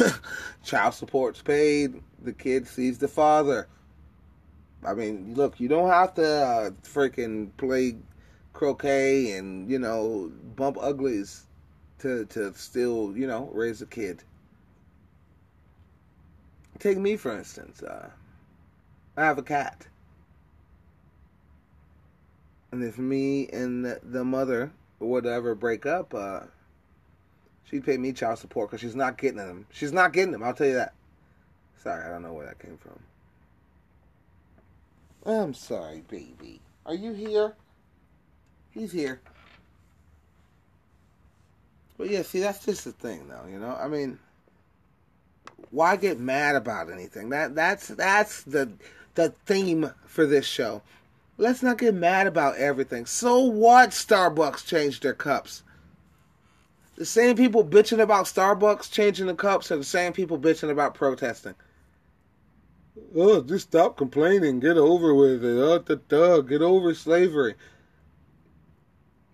Child 0.64 0.94
support's 0.94 1.42
paid. 1.42 2.02
The 2.22 2.32
kid 2.32 2.66
sees 2.66 2.98
the 2.98 3.08
father. 3.08 3.68
I 4.82 4.94
mean, 4.94 5.34
look, 5.34 5.60
you 5.60 5.68
don't 5.68 5.90
have 5.90 6.14
to 6.14 6.24
uh, 6.24 6.70
freaking 6.82 7.50
play 7.58 7.96
croquet 8.56 9.32
and 9.32 9.70
you 9.70 9.78
know 9.78 10.32
bump 10.56 10.78
uglies 10.80 11.44
to 11.98 12.24
to 12.24 12.54
still 12.54 13.12
you 13.14 13.26
know 13.26 13.50
raise 13.52 13.82
a 13.82 13.86
kid. 13.86 14.22
Take 16.78 16.96
me 16.96 17.16
for 17.16 17.36
instance. 17.36 17.82
Uh, 17.82 18.08
I 19.16 19.24
have 19.24 19.36
a 19.36 19.42
cat, 19.42 19.86
and 22.72 22.82
if 22.82 22.98
me 22.98 23.48
and 23.52 23.84
the 24.02 24.24
mother 24.24 24.72
or 25.00 25.08
whatever 25.08 25.54
break 25.54 25.84
up, 25.84 26.14
uh, 26.14 26.40
she'd 27.64 27.84
pay 27.84 27.98
me 27.98 28.12
child 28.12 28.38
support 28.38 28.70
because 28.70 28.80
she's 28.80 28.96
not 28.96 29.18
getting 29.18 29.36
them. 29.36 29.66
She's 29.70 29.92
not 29.92 30.14
getting 30.14 30.32
them. 30.32 30.42
I'll 30.42 30.54
tell 30.54 30.66
you 30.66 30.74
that. 30.74 30.94
Sorry, 31.82 32.04
I 32.04 32.08
don't 32.08 32.22
know 32.22 32.32
where 32.32 32.46
that 32.46 32.58
came 32.58 32.78
from. 32.78 32.98
I'm 35.30 35.52
sorry, 35.52 36.02
baby. 36.08 36.60
Are 36.86 36.94
you 36.94 37.12
here? 37.12 37.54
He's 38.76 38.92
here. 38.92 39.20
But 41.96 42.10
yeah, 42.10 42.22
see, 42.22 42.40
that's 42.40 42.64
just 42.64 42.84
the 42.84 42.92
thing, 42.92 43.26
though. 43.28 43.50
You 43.50 43.58
know, 43.58 43.74
I 43.74 43.88
mean, 43.88 44.18
why 45.70 45.96
get 45.96 46.20
mad 46.20 46.56
about 46.56 46.92
anything? 46.92 47.30
That 47.30 47.54
that's 47.54 47.88
that's 47.88 48.42
the 48.42 48.70
the 49.14 49.30
theme 49.46 49.90
for 50.04 50.26
this 50.26 50.44
show. 50.44 50.82
Let's 51.38 51.62
not 51.62 51.78
get 51.78 51.94
mad 51.94 52.26
about 52.26 52.56
everything. 52.56 53.06
So 53.06 53.40
what? 53.40 53.90
Starbucks 53.90 54.66
changed 54.66 55.02
their 55.02 55.14
cups. 55.14 55.62
The 56.96 57.06
same 57.06 57.36
people 57.36 57.64
bitching 57.64 58.00
about 58.00 58.26
Starbucks 58.26 58.90
changing 58.90 59.26
the 59.26 59.34
cups 59.34 59.70
are 59.70 59.76
the 59.76 59.84
same 59.84 60.12
people 60.12 60.38
bitching 60.38 60.70
about 60.70 60.94
protesting. 60.94 61.54
Oh, 63.14 63.42
just 63.42 63.68
stop 63.68 63.96
complaining. 63.96 64.60
Get 64.60 64.76
over 64.76 65.14
with 65.14 65.44
it. 65.44 65.58
Oh, 65.58 65.78
da, 65.78 65.96
da, 66.08 66.40
get 66.40 66.62
over 66.62 66.94
slavery. 66.94 67.54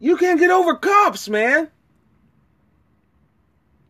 You 0.02 0.16
can't 0.16 0.40
get 0.40 0.50
over 0.50 0.75
cops, 0.75 1.28
man. 1.28 1.71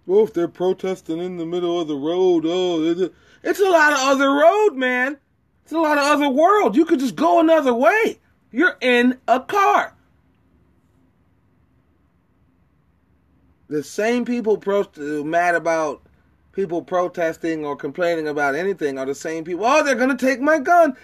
Well, 0.05 0.25
if 0.25 0.35
they're 0.35 0.47
protesting 0.47 1.19
in 1.19 1.39
the 1.39 1.47
middle 1.47 1.81
of 1.81 1.89
the 1.89 1.97
road, 1.97 2.45
oh, 2.47 3.11
it's 3.43 3.61
a 3.61 3.65
lot 3.65 3.95
of 3.95 3.99
other 3.99 4.31
road, 4.31 4.75
man. 4.75 5.17
It's 5.63 5.73
a 5.73 5.79
lot 5.79 5.97
of 5.97 6.05
other 6.05 6.29
world. 6.29 6.77
You 6.77 6.85
could 6.85 6.99
just 6.99 7.17
go 7.17 7.41
another 7.41 7.73
way. 7.73 8.21
You're 8.51 8.77
in 8.83 9.19
a 9.27 9.41
car. 9.41 9.95
The 13.69 13.83
same 13.83 14.27
people 14.27 14.59
pro- 14.59 15.25
mad 15.25 15.55
about 15.55 16.03
people 16.53 16.83
protesting 16.83 17.65
or 17.65 17.75
complaining 17.75 18.29
about 18.29 18.55
anything 18.55 18.99
are 18.99 19.07
the 19.07 19.15
same 19.15 19.45
people. 19.45 19.65
Oh, 19.65 19.83
they're 19.83 19.95
going 19.95 20.15
to 20.15 20.27
take 20.27 20.43
my 20.43 20.59
gun. 20.59 20.95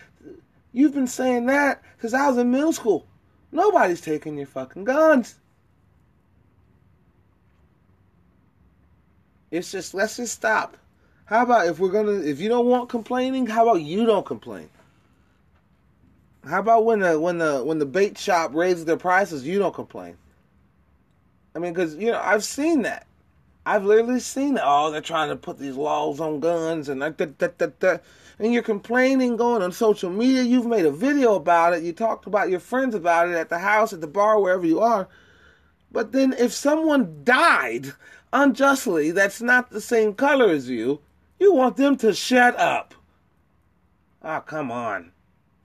You've 0.72 0.92
been 0.92 1.06
saying 1.06 1.46
that 1.46 1.82
since 1.98 2.12
I 2.12 2.28
was 2.28 2.36
in 2.36 2.50
middle 2.50 2.74
school. 2.74 3.06
Nobody's 3.50 4.00
taking 4.00 4.36
your 4.36 4.46
fucking 4.46 4.84
guns. 4.84 5.36
It's 9.50 9.72
just 9.72 9.94
let's 9.94 10.16
just 10.16 10.34
stop. 10.34 10.76
How 11.24 11.42
about 11.42 11.66
if 11.66 11.78
we're 11.78 11.90
gonna 11.90 12.20
if 12.20 12.40
you 12.40 12.48
don't 12.48 12.66
want 12.66 12.88
complaining, 12.88 13.46
how 13.46 13.68
about 13.68 13.82
you 13.82 14.06
don't 14.06 14.26
complain? 14.26 14.68
How 16.48 16.60
about 16.60 16.84
when 16.84 17.00
the 17.00 17.18
when 17.18 17.38
the 17.38 17.64
when 17.64 17.78
the 17.78 17.86
bait 17.86 18.16
shop 18.16 18.54
raises 18.54 18.84
their 18.84 18.96
prices, 18.96 19.46
you 19.46 19.58
don't 19.58 19.74
complain? 19.74 20.16
I 21.54 21.58
mean, 21.58 21.72
because 21.72 21.96
you 21.96 22.12
know 22.12 22.20
I've 22.22 22.44
seen 22.44 22.82
that. 22.82 23.07
I've 23.68 23.84
literally 23.84 24.20
seen 24.20 24.56
it. 24.56 24.62
Oh, 24.64 24.90
they're 24.90 25.02
trying 25.02 25.28
to 25.28 25.36
put 25.36 25.58
these 25.58 25.76
laws 25.76 26.20
on 26.20 26.40
guns 26.40 26.88
and 26.88 27.02
that, 27.02 27.18
that, 27.18 27.38
that, 27.38 27.80
that, 27.80 28.02
and 28.38 28.50
you're 28.50 28.62
complaining 28.62 29.36
going 29.36 29.62
on 29.62 29.72
social 29.72 30.08
media. 30.08 30.42
You've 30.42 30.64
made 30.64 30.86
a 30.86 30.90
video 30.90 31.34
about 31.34 31.74
it. 31.74 31.82
You 31.82 31.92
talked 31.92 32.26
about 32.26 32.48
your 32.48 32.60
friends 32.60 32.94
about 32.94 33.28
it 33.28 33.34
at 33.34 33.50
the 33.50 33.58
house, 33.58 33.92
at 33.92 34.00
the 34.00 34.06
bar, 34.06 34.40
wherever 34.40 34.64
you 34.64 34.80
are. 34.80 35.06
But 35.92 36.12
then 36.12 36.32
if 36.38 36.54
someone 36.54 37.20
died 37.24 37.92
unjustly 38.32 39.10
that's 39.10 39.42
not 39.42 39.68
the 39.68 39.82
same 39.82 40.14
color 40.14 40.48
as 40.48 40.70
you, 40.70 41.00
you 41.38 41.52
want 41.52 41.76
them 41.76 41.98
to 41.98 42.14
shut 42.14 42.58
up. 42.58 42.94
Oh, 44.22 44.40
come 44.40 44.72
on. 44.72 45.12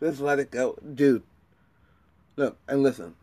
Just 0.01 0.19
let 0.19 0.39
it 0.39 0.51
go. 0.51 0.77
Dude, 0.93 1.23
look, 2.35 2.57
and 2.67 2.83
listen. 2.83 3.15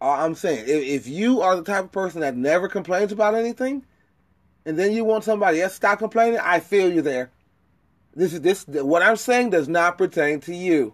I'm 0.00 0.36
saying, 0.36 0.66
if 0.68 1.08
you 1.08 1.40
are 1.40 1.56
the 1.56 1.64
type 1.64 1.86
of 1.86 1.92
person 1.92 2.20
that 2.20 2.36
never 2.36 2.68
complains 2.68 3.10
about 3.10 3.34
anything, 3.34 3.84
and 4.68 4.78
then 4.78 4.92
you 4.92 5.02
want 5.02 5.24
somebody 5.24 5.62
else 5.62 5.72
to 5.72 5.76
stop 5.76 5.98
complaining, 5.98 6.38
I 6.40 6.60
feel 6.60 6.92
you 6.92 7.00
there. 7.00 7.30
This 8.14 8.34
is 8.34 8.42
this 8.42 8.66
what 8.66 9.02
I'm 9.02 9.16
saying 9.16 9.48
does 9.48 9.66
not 9.66 9.96
pertain 9.96 10.40
to 10.40 10.54
you. 10.54 10.92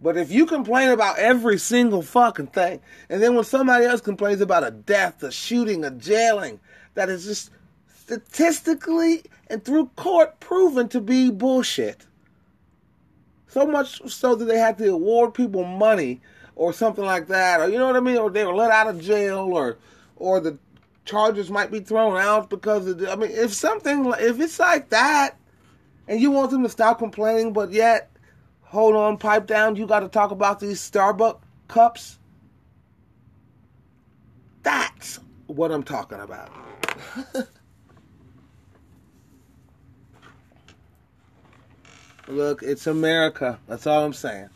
But 0.00 0.16
if 0.16 0.30
you 0.30 0.46
complain 0.46 0.90
about 0.90 1.18
every 1.18 1.58
single 1.58 2.02
fucking 2.02 2.46
thing, 2.48 2.80
and 3.08 3.20
then 3.20 3.34
when 3.34 3.42
somebody 3.42 3.84
else 3.84 4.00
complains 4.00 4.40
about 4.40 4.62
a 4.62 4.70
death, 4.70 5.24
a 5.24 5.32
shooting, 5.32 5.84
a 5.84 5.90
jailing, 5.90 6.60
that 6.94 7.08
is 7.08 7.24
just 7.24 7.50
statistically 7.96 9.24
and 9.48 9.64
through 9.64 9.90
court 9.96 10.38
proven 10.38 10.88
to 10.90 11.00
be 11.00 11.32
bullshit. 11.32 12.06
So 13.48 13.66
much 13.66 14.08
so 14.08 14.36
that 14.36 14.44
they 14.44 14.58
had 14.58 14.78
to 14.78 14.92
award 14.92 15.34
people 15.34 15.64
money 15.64 16.20
or 16.54 16.72
something 16.72 17.04
like 17.04 17.26
that, 17.26 17.60
or 17.60 17.68
you 17.68 17.78
know 17.78 17.88
what 17.88 17.96
I 17.96 18.00
mean, 18.00 18.18
or 18.18 18.30
they 18.30 18.44
were 18.44 18.54
let 18.54 18.70
out 18.70 18.86
of 18.86 19.00
jail, 19.00 19.50
or 19.52 19.78
or 20.14 20.38
the 20.38 20.58
charges 21.04 21.50
might 21.50 21.70
be 21.70 21.80
thrown 21.80 22.16
out 22.16 22.50
because 22.50 22.86
of. 22.86 22.98
The, 22.98 23.10
I 23.10 23.16
mean, 23.16 23.30
if 23.32 23.52
something, 23.52 24.12
if 24.18 24.40
it's 24.40 24.58
like 24.58 24.90
that, 24.90 25.38
and 26.08 26.20
you 26.20 26.30
want 26.30 26.50
them 26.50 26.62
to 26.62 26.68
stop 26.68 26.98
complaining, 26.98 27.52
but 27.52 27.72
yet, 27.72 28.10
hold 28.62 28.94
on, 28.94 29.16
pipe 29.18 29.46
down, 29.46 29.76
you 29.76 29.86
got 29.86 30.00
to 30.00 30.08
talk 30.08 30.30
about 30.30 30.60
these 30.60 30.80
Starbucks 30.80 31.40
cups. 31.68 32.18
That's 34.62 35.18
what 35.46 35.72
I'm 35.72 35.82
talking 35.82 36.20
about. 36.20 36.50
Look, 42.28 42.62
it's 42.62 42.86
America. 42.86 43.58
That's 43.66 43.86
all 43.86 44.04
I'm 44.04 44.12
saying. 44.12 44.48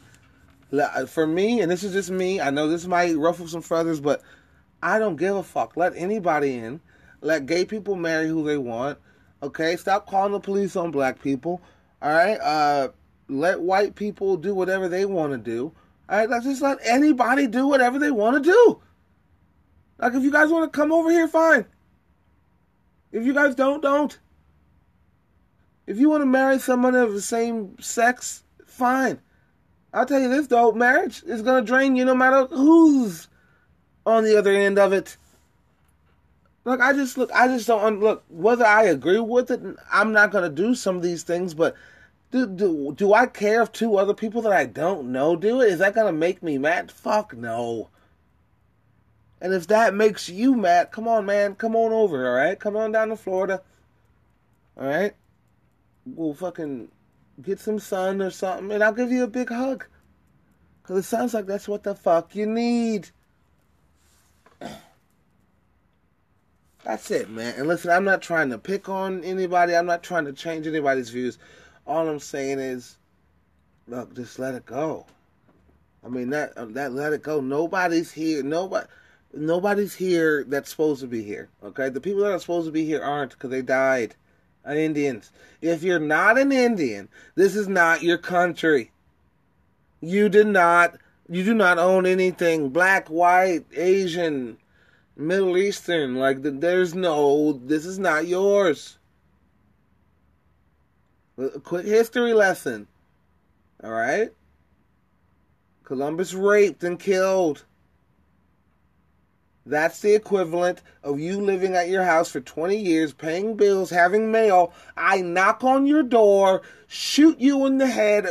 For 1.09 1.27
me, 1.27 1.61
and 1.61 1.71
this 1.71 1.83
is 1.83 1.93
just 1.93 2.11
me, 2.11 2.41
I 2.41 2.51
know 2.51 2.69
this 2.69 2.87
might 2.87 3.17
ruffle 3.17 3.49
some 3.49 3.63
feathers, 3.63 4.01
but 4.01 4.23
I 4.87 5.01
don't 5.01 5.17
give 5.17 5.35
a 5.35 5.43
fuck. 5.43 5.77
Let 5.77 5.95
anybody 5.97 6.55
in. 6.55 6.81
Let 7.21 7.47
gay 7.47 7.65
people 7.65 7.97
marry 7.97 8.29
who 8.29 8.45
they 8.45 8.57
want. 8.57 9.01
Okay, 9.43 9.75
stop 9.75 10.07
calling 10.07 10.31
the 10.31 10.39
police 10.39 10.77
on 10.77 10.93
black 10.93 11.21
people. 11.21 11.61
All 12.01 12.13
right, 12.13 12.37
uh, 12.37 12.91
let 13.27 13.61
white 13.61 13.97
people 13.97 14.37
do 14.37 14.55
whatever 14.55 14.89
they 14.89 15.05
want 15.05 15.33
to 15.33 15.39
do. 15.39 15.73
All 16.09 16.19
right, 16.19 16.31
let's 16.31 16.45
just 16.45 16.63
let 16.63 16.79
anybody 16.85 17.49
do 17.49 17.67
whatever 17.67 17.99
they 17.99 18.13
want 18.13 18.37
to 18.37 18.49
do. 18.49 18.81
Like 19.99 20.15
if 20.15 20.23
you 20.23 20.31
guys 20.31 20.51
want 20.51 20.73
to 20.73 20.79
come 20.79 20.93
over 20.93 21.11
here, 21.11 21.27
fine. 21.27 21.67
If 23.11 23.27
you 23.27 23.35
guys 23.35 23.57
don't, 23.57 23.83
don't. 23.83 24.17
If 25.89 25.99
you 25.99 26.09
want 26.11 26.23
to 26.23 26.27
marry 26.27 26.61
someone 26.61 26.95
of 26.95 27.13
the 27.13 27.21
same 27.21 27.77
sex, 27.81 28.45
fine. 28.65 29.19
I'll 29.93 30.07
tell 30.07 30.21
you 30.21 30.29
this 30.29 30.47
though, 30.47 30.71
marriage 30.71 31.25
is 31.27 31.43
gonna 31.43 31.67
drain 31.67 31.97
you 31.97 32.05
no 32.05 32.15
matter 32.15 32.47
who's 32.47 33.27
on 34.07 34.25
the 34.25 34.39
other 34.39 34.53
end 34.53 34.79
of 34.79 34.93
it. 34.93 35.17
Look, 36.65 36.81
I 36.81 36.93
just 36.93 37.19
look. 37.19 37.31
I 37.33 37.49
just 37.49 37.67
don't 37.67 38.01
look. 38.01 38.25
Whether 38.29 38.65
I 38.65 38.85
agree 38.85 39.19
with 39.19 39.51
it, 39.51 39.61
I'm 39.93 40.13
not 40.13 40.31
gonna 40.31 40.49
do 40.49 40.75
some 40.75 40.97
of 40.97 41.03
these 41.03 41.23
things. 41.23 41.55
But 41.55 41.77
do 42.31 42.47
do 42.47 42.95
do 42.97 43.13
I 43.13 43.27
care 43.27 43.63
if 43.63 43.73
two 43.73 43.97
other 43.97 44.15
people 44.15 44.43
that 44.43 44.53
I 44.53 44.67
don't 44.67 45.13
know 45.13 45.37
do 45.37 45.61
it? 45.61 45.71
Is 45.71 45.81
that 45.81 45.95
gonna 45.95 46.13
make 46.13 46.43
me 46.43 46.59
mad? 46.59 46.91
Fuck 46.91 47.37
no. 47.37 47.91
And 49.41 49.53
if 49.53 49.67
that 49.67 49.95
makes 49.95 50.29
you 50.29 50.57
mad, 50.57 50.91
come 50.91 51.07
on, 51.07 51.27
man, 51.27 51.55
come 51.57 51.77
on 51.77 51.93
over. 51.93 52.27
All 52.27 52.35
right, 52.35 52.59
come 52.59 52.77
on 52.77 52.93
down 52.93 53.11
to 53.11 53.17
Florida. 53.17 53.63
All 54.79 54.87
right, 54.87 55.15
we'll 56.05 56.35
fucking 56.35 56.89
get 57.41 57.61
some 57.61 57.79
sun 57.79 58.23
or 58.23 58.31
something, 58.31 58.73
and 58.73 58.83
I'll 58.83 58.93
give 58.93 59.13
you 59.13 59.25
a 59.25 59.29
big 59.29 59.51
hug. 59.51 59.87
Cause 60.83 60.99
it 60.99 61.03
sounds 61.03 61.35
like 61.35 61.47
that's 61.47 61.69
what 61.69 61.83
the 61.83 61.95
fuck 61.95 62.35
you 62.35 62.47
need. 62.47 63.11
That's 66.87 67.11
it, 67.11 67.29
man. 67.29 67.55
And 67.59 67.67
listen, 67.67 67.91
I'm 67.91 68.05
not 68.05 68.23
trying 68.23 68.51
to 68.51 68.59
pick 68.59 68.89
on 68.89 69.25
anybody. 69.25 69.75
I'm 69.75 69.87
not 69.87 70.05
trying 70.05 70.25
to 70.27 70.33
change 70.33 70.69
anybody's 70.69 71.11
views. 71.11 71.37
All 71.85 72.09
I'm 72.09 72.21
saying 72.21 72.61
is, 72.61 72.97
look, 73.89 74.15
just 74.15 74.39
let 74.39 74.55
it 74.55 74.65
go. 74.67 75.05
I 76.05 76.09
mean 76.09 76.31
that 76.31 76.57
uh, 76.57 76.67
that 76.67 76.93
let 76.93 77.13
it 77.13 77.25
go. 77.25 77.41
Nobody's 77.41 78.13
here. 78.13 78.45
Nobody. 78.45 78.87
nobody's 79.35 79.97
here 79.97 80.45
that's 80.47 80.71
supposed 80.71 81.01
to 81.01 81.09
be 81.09 81.25
here. 81.25 81.49
Okay, 81.65 81.89
the 81.89 82.01
people 82.01 82.23
that 82.23 82.31
are 82.31 82.39
supposed 82.39 82.67
to 82.67 82.73
be 82.73 82.85
here 82.85 83.03
aren't 83.03 83.33
because 83.33 83.51
they 83.51 83.63
died. 83.63 84.15
An 84.65 84.77
Indians. 84.77 85.33
If 85.61 85.83
you're 85.83 85.99
not 85.99 86.39
an 86.39 86.53
Indian, 86.53 87.09
this 87.35 87.57
is 87.57 87.67
not 87.67 88.05
your 88.05 88.19
country. 88.19 88.93
You 90.01 90.29
did 90.29 90.47
not. 90.47 90.99
You 91.29 91.43
do 91.43 91.55
not 91.55 91.79
own 91.79 92.07
anything. 92.07 92.69
Black, 92.69 93.09
white, 93.09 93.65
Asian, 93.75 94.59
Middle 95.17 95.57
Eastern. 95.57 96.17
Like 96.17 96.39
there's 96.43 96.95
no. 96.95 97.53
This 97.53 97.87
is 97.87 97.99
not 97.99 98.27
yours. 98.27 98.99
A 101.39 101.61
quick 101.61 101.87
history 101.87 102.35
lesson. 102.35 102.87
All 103.83 103.91
right. 103.91 104.31
Columbus 105.85 106.35
raped 106.35 106.83
and 106.83 106.99
killed. 106.99 107.65
That's 109.67 110.01
the 110.01 110.15
equivalent 110.15 110.81
of 111.03 111.19
you 111.19 111.41
living 111.41 111.75
at 111.75 111.89
your 111.89 112.05
house 112.05 112.31
for 112.31 112.41
20 112.41 112.77
years, 112.77 113.13
paying 113.13 113.57
bills, 113.57 113.91
having 113.91 114.31
mail. 114.31 114.73
I 114.97 115.23
knock 115.23 115.65
on 115.65 115.87
your 115.87 116.05
door, 116.05 116.63
shoot 116.87 117.41
you 117.41 117.67
in 117.67 117.79
the 117.79 117.89
head, 117.89 118.29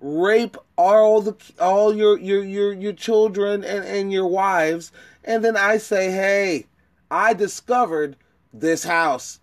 rape 0.00 0.56
all 0.76 1.20
the 1.20 1.34
all 1.60 1.94
your 1.94 2.18
your 2.18 2.42
your, 2.42 2.72
your 2.72 2.92
children 2.92 3.64
and, 3.64 3.84
and 3.84 4.12
your 4.12 4.28
wives, 4.28 4.92
and 5.28 5.44
then 5.44 5.56
I 5.58 5.76
say, 5.76 6.10
"Hey, 6.10 6.64
I 7.10 7.34
discovered 7.34 8.16
this 8.52 8.82
house." 8.82 9.40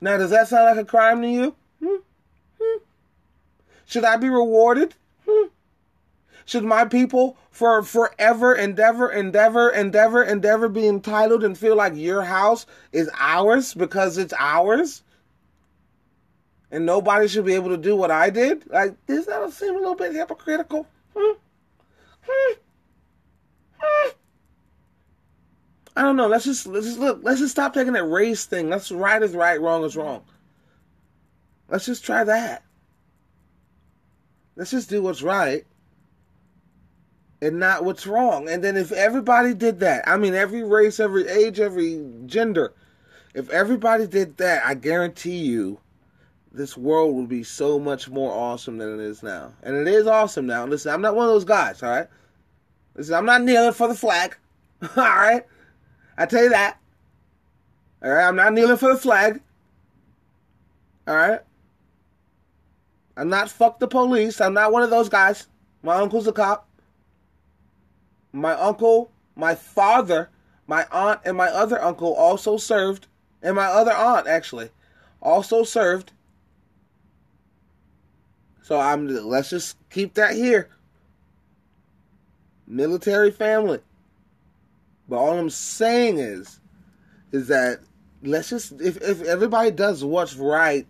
Now, 0.00 0.16
does 0.16 0.30
that 0.30 0.48
sound 0.48 0.76
like 0.76 0.86
a 0.86 0.88
crime 0.88 1.20
to 1.20 1.28
you? 1.28 1.56
Hmm? 1.84 1.96
Hmm? 2.58 2.78
Should 3.84 4.04
I 4.04 4.16
be 4.16 4.30
rewarded? 4.30 4.94
Hmm? 5.28 5.48
Should 6.46 6.64
my 6.64 6.84
people 6.84 7.36
for 7.50 7.82
forever, 7.82 8.54
endeavor, 8.54 9.10
endeavor, 9.10 9.68
endeavor, 9.68 10.22
endeavor 10.22 10.68
be 10.68 10.86
entitled 10.86 11.42
and 11.44 11.58
feel 11.58 11.76
like 11.76 11.96
your 11.96 12.22
house 12.22 12.66
is 12.92 13.10
ours 13.18 13.74
because 13.74 14.16
it's 14.16 14.32
ours? 14.38 15.02
And 16.70 16.86
nobody 16.86 17.26
should 17.26 17.44
be 17.44 17.54
able 17.54 17.70
to 17.70 17.76
do 17.76 17.96
what 17.96 18.12
I 18.12 18.30
did? 18.30 18.70
Like, 18.70 18.94
does 19.06 19.26
that 19.26 19.52
seem 19.52 19.74
a 19.74 19.78
little 19.78 19.96
bit 19.96 20.12
hypocritical? 20.12 20.86
I 25.96 26.02
don't 26.02 26.16
know. 26.16 26.28
Let's 26.28 26.44
just 26.44 26.66
let's 26.66 26.86
just 26.86 26.98
look. 26.98 27.20
Let's 27.22 27.40
just 27.40 27.52
stop 27.52 27.74
taking 27.74 27.92
that 27.94 28.04
race 28.04 28.46
thing. 28.46 28.70
Let's 28.70 28.90
right 28.90 29.22
is 29.22 29.34
right, 29.34 29.60
wrong 29.60 29.84
is 29.84 29.96
wrong. 29.96 30.22
Let's 31.68 31.86
just 31.86 32.04
try 32.04 32.24
that. 32.24 32.64
Let's 34.56 34.70
just 34.70 34.90
do 34.90 35.02
what's 35.02 35.22
right 35.22 35.64
and 37.42 37.58
not 37.58 37.84
what's 37.84 38.06
wrong. 38.06 38.48
And 38.48 38.62
then 38.62 38.76
if 38.76 38.92
everybody 38.92 39.54
did 39.54 39.80
that, 39.80 40.06
I 40.06 40.16
mean, 40.16 40.34
every 40.34 40.62
race, 40.62 41.00
every 41.00 41.26
age, 41.28 41.60
every 41.60 42.04
gender, 42.26 42.74
if 43.34 43.48
everybody 43.50 44.06
did 44.06 44.36
that, 44.38 44.64
I 44.64 44.74
guarantee 44.74 45.38
you, 45.38 45.80
this 46.52 46.76
world 46.76 47.14
would 47.14 47.28
be 47.28 47.42
so 47.42 47.78
much 47.78 48.08
more 48.08 48.32
awesome 48.32 48.78
than 48.78 48.94
it 48.94 49.00
is 49.00 49.22
now. 49.22 49.52
And 49.62 49.76
it 49.76 49.88
is 49.88 50.06
awesome 50.06 50.46
now. 50.46 50.66
Listen, 50.66 50.92
I'm 50.92 51.00
not 51.00 51.14
one 51.14 51.26
of 51.26 51.32
those 51.32 51.44
guys, 51.44 51.82
all 51.82 51.90
right? 51.90 52.08
Listen, 52.94 53.14
I'm 53.14 53.26
not 53.26 53.42
kneeling 53.42 53.72
for 53.72 53.88
the 53.88 53.94
flag, 53.94 54.36
all 54.82 54.88
right? 54.96 55.44
I 56.18 56.26
tell 56.26 56.42
you 56.42 56.50
that. 56.50 56.78
All 58.02 58.10
right, 58.10 58.26
I'm 58.26 58.36
not 58.36 58.52
kneeling 58.52 58.76
for 58.76 58.92
the 58.92 59.00
flag. 59.00 59.40
All 61.06 61.14
right? 61.14 61.40
I'm 63.16 63.28
not 63.28 63.50
fuck 63.50 63.78
the 63.78 63.88
police. 63.88 64.40
I'm 64.40 64.54
not 64.54 64.72
one 64.72 64.82
of 64.82 64.90
those 64.90 65.08
guys. 65.08 65.46
My 65.82 65.96
uncle's 65.96 66.26
a 66.26 66.32
cop 66.32 66.70
my 68.32 68.52
uncle, 68.52 69.10
my 69.36 69.54
father, 69.54 70.30
my 70.66 70.86
aunt, 70.90 71.20
and 71.24 71.36
my 71.36 71.48
other 71.48 71.82
uncle 71.82 72.14
also 72.14 72.56
served, 72.56 73.06
and 73.42 73.56
my 73.56 73.66
other 73.66 73.92
aunt 73.92 74.26
actually 74.26 74.70
also 75.20 75.62
served. 75.64 76.12
So 78.62 78.78
I'm 78.78 79.08
let's 79.08 79.50
just 79.50 79.76
keep 79.90 80.14
that 80.14 80.34
here. 80.34 80.70
Military 82.66 83.30
family. 83.30 83.80
But 85.08 85.16
all 85.16 85.38
I'm 85.38 85.50
saying 85.50 86.18
is 86.18 86.60
is 87.32 87.48
that 87.48 87.80
let's 88.22 88.50
just 88.50 88.80
if 88.80 88.96
if 88.98 89.22
everybody 89.22 89.70
does 89.70 90.04
what's 90.04 90.36
right, 90.36 90.86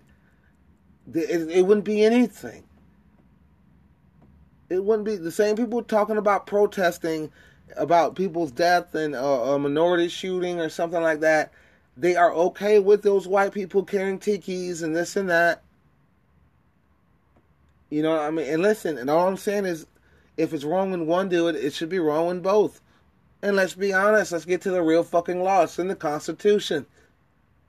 it, 1.13 1.51
it 1.51 1.67
wouldn't 1.67 1.87
be 1.87 2.05
anything 2.05 2.65
it 4.71 4.85
wouldn't 4.85 5.05
be 5.05 5.17
the 5.17 5.33
same 5.33 5.57
people 5.57 5.83
talking 5.83 6.17
about 6.17 6.47
protesting 6.47 7.31
about 7.77 8.15
people's 8.15 8.53
death 8.53 8.95
and 8.95 9.15
a 9.15 9.59
minority 9.59 10.09
shooting 10.09 10.61
or 10.61 10.69
something 10.69 11.03
like 11.03 11.21
that. 11.21 11.53
They 11.97 12.17
are 12.17 12.33
okay 12.33 12.79
with 12.79 13.03
those 13.03 13.29
white 13.29 13.53
people 13.53 13.85
carrying 13.85 14.19
tikis 14.19 14.83
and 14.83 14.97
this 14.97 15.17
and 15.17 15.29
that. 15.29 15.63
You 17.91 18.03
know, 18.03 18.13
what 18.13 18.23
I 18.23 18.31
mean, 18.31 18.49
and 18.49 18.63
listen, 18.63 18.97
and 18.99 19.11
all 19.11 19.27
I'm 19.27 19.37
saying 19.37 19.67
is, 19.67 19.87
if 20.37 20.55
it's 20.55 20.65
wrong 20.65 20.91
when 20.91 21.07
one 21.07 21.29
do 21.29 21.49
it, 21.49 21.57
it 21.57 21.75
should 21.75 21.89
be 21.89 21.99
wrong 21.99 22.29
when 22.29 22.41
both. 22.41 22.81
And 23.43 23.57
let's 23.57 23.75
be 23.75 23.93
honest, 23.93 24.33
let's 24.33 24.45
get 24.45 24.63
to 24.63 24.71
the 24.71 24.83
real 24.83 25.03
fucking 25.03 25.43
law. 25.43 25.63
It's 25.63 25.79
in 25.79 25.89
the 25.89 25.97
Constitution 25.97 26.87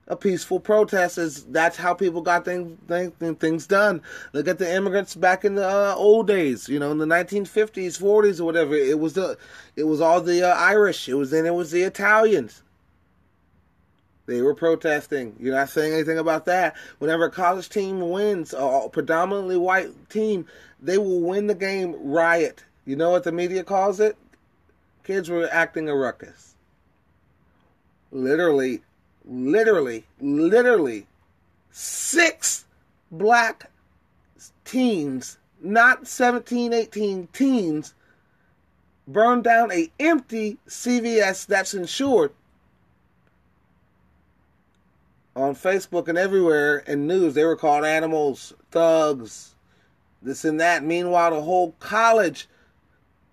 a 0.08 0.16
peaceful 0.16 0.58
protest 0.58 1.16
is 1.16 1.44
that's 1.44 1.76
how 1.76 1.94
people 1.94 2.20
got 2.20 2.44
things 2.44 2.76
things, 2.88 3.38
things 3.38 3.66
done. 3.66 4.02
Look 4.32 4.48
at 4.48 4.58
the 4.58 4.72
immigrants 4.72 5.14
back 5.14 5.44
in 5.44 5.54
the 5.54 5.66
uh, 5.66 5.94
old 5.96 6.26
days, 6.26 6.68
you 6.68 6.78
know, 6.78 6.90
in 6.90 6.98
the 6.98 7.06
1950s, 7.06 8.00
40s, 8.00 8.40
or 8.40 8.44
whatever. 8.44 8.74
It 8.74 8.98
was 8.98 9.14
the 9.14 9.38
it 9.76 9.84
was 9.84 10.00
all 10.00 10.20
the 10.20 10.42
uh, 10.42 10.54
Irish. 10.54 11.08
It 11.08 11.14
was 11.14 11.30
then 11.30 11.46
it 11.46 11.54
was 11.54 11.70
the 11.70 11.82
Italians. 11.82 12.62
They 14.26 14.40
were 14.40 14.54
protesting. 14.54 15.34
You're 15.40 15.54
not 15.54 15.68
saying 15.68 15.92
anything 15.92 16.18
about 16.18 16.44
that. 16.44 16.76
Whenever 16.98 17.24
a 17.24 17.30
college 17.30 17.68
team 17.68 18.10
wins, 18.10 18.54
a 18.56 18.88
predominantly 18.90 19.56
white 19.56 19.90
team, 20.10 20.46
they 20.80 20.98
will 20.98 21.20
win 21.20 21.48
the 21.48 21.54
game 21.54 21.96
riot. 21.98 22.64
You 22.84 22.96
know 22.96 23.10
what 23.10 23.24
the 23.24 23.32
media 23.32 23.64
calls 23.64 23.98
it? 24.00 24.16
Kids 25.04 25.28
were 25.28 25.48
acting 25.50 25.88
a 25.88 25.94
ruckus. 25.94 26.54
Literally, 28.12 28.82
literally, 29.24 30.04
literally 30.20 31.06
six 31.70 32.64
black 33.10 33.70
teens, 34.64 35.38
not 35.60 36.06
17, 36.06 36.72
18 36.72 37.26
teens, 37.32 37.94
burned 39.08 39.42
down 39.42 39.72
a 39.72 39.90
empty 39.98 40.58
CVS 40.68 41.46
that's 41.46 41.74
insured 41.74 42.32
on 45.34 45.54
Facebook 45.54 46.08
and 46.08 46.18
everywhere 46.18 46.78
in 46.78 47.06
news. 47.06 47.34
They 47.34 47.44
were 47.44 47.56
called 47.56 47.84
animals, 47.84 48.52
thugs, 48.70 49.54
this 50.20 50.44
and 50.44 50.60
that. 50.60 50.84
Meanwhile, 50.84 51.32
the 51.32 51.42
whole 51.42 51.72
college 51.80 52.48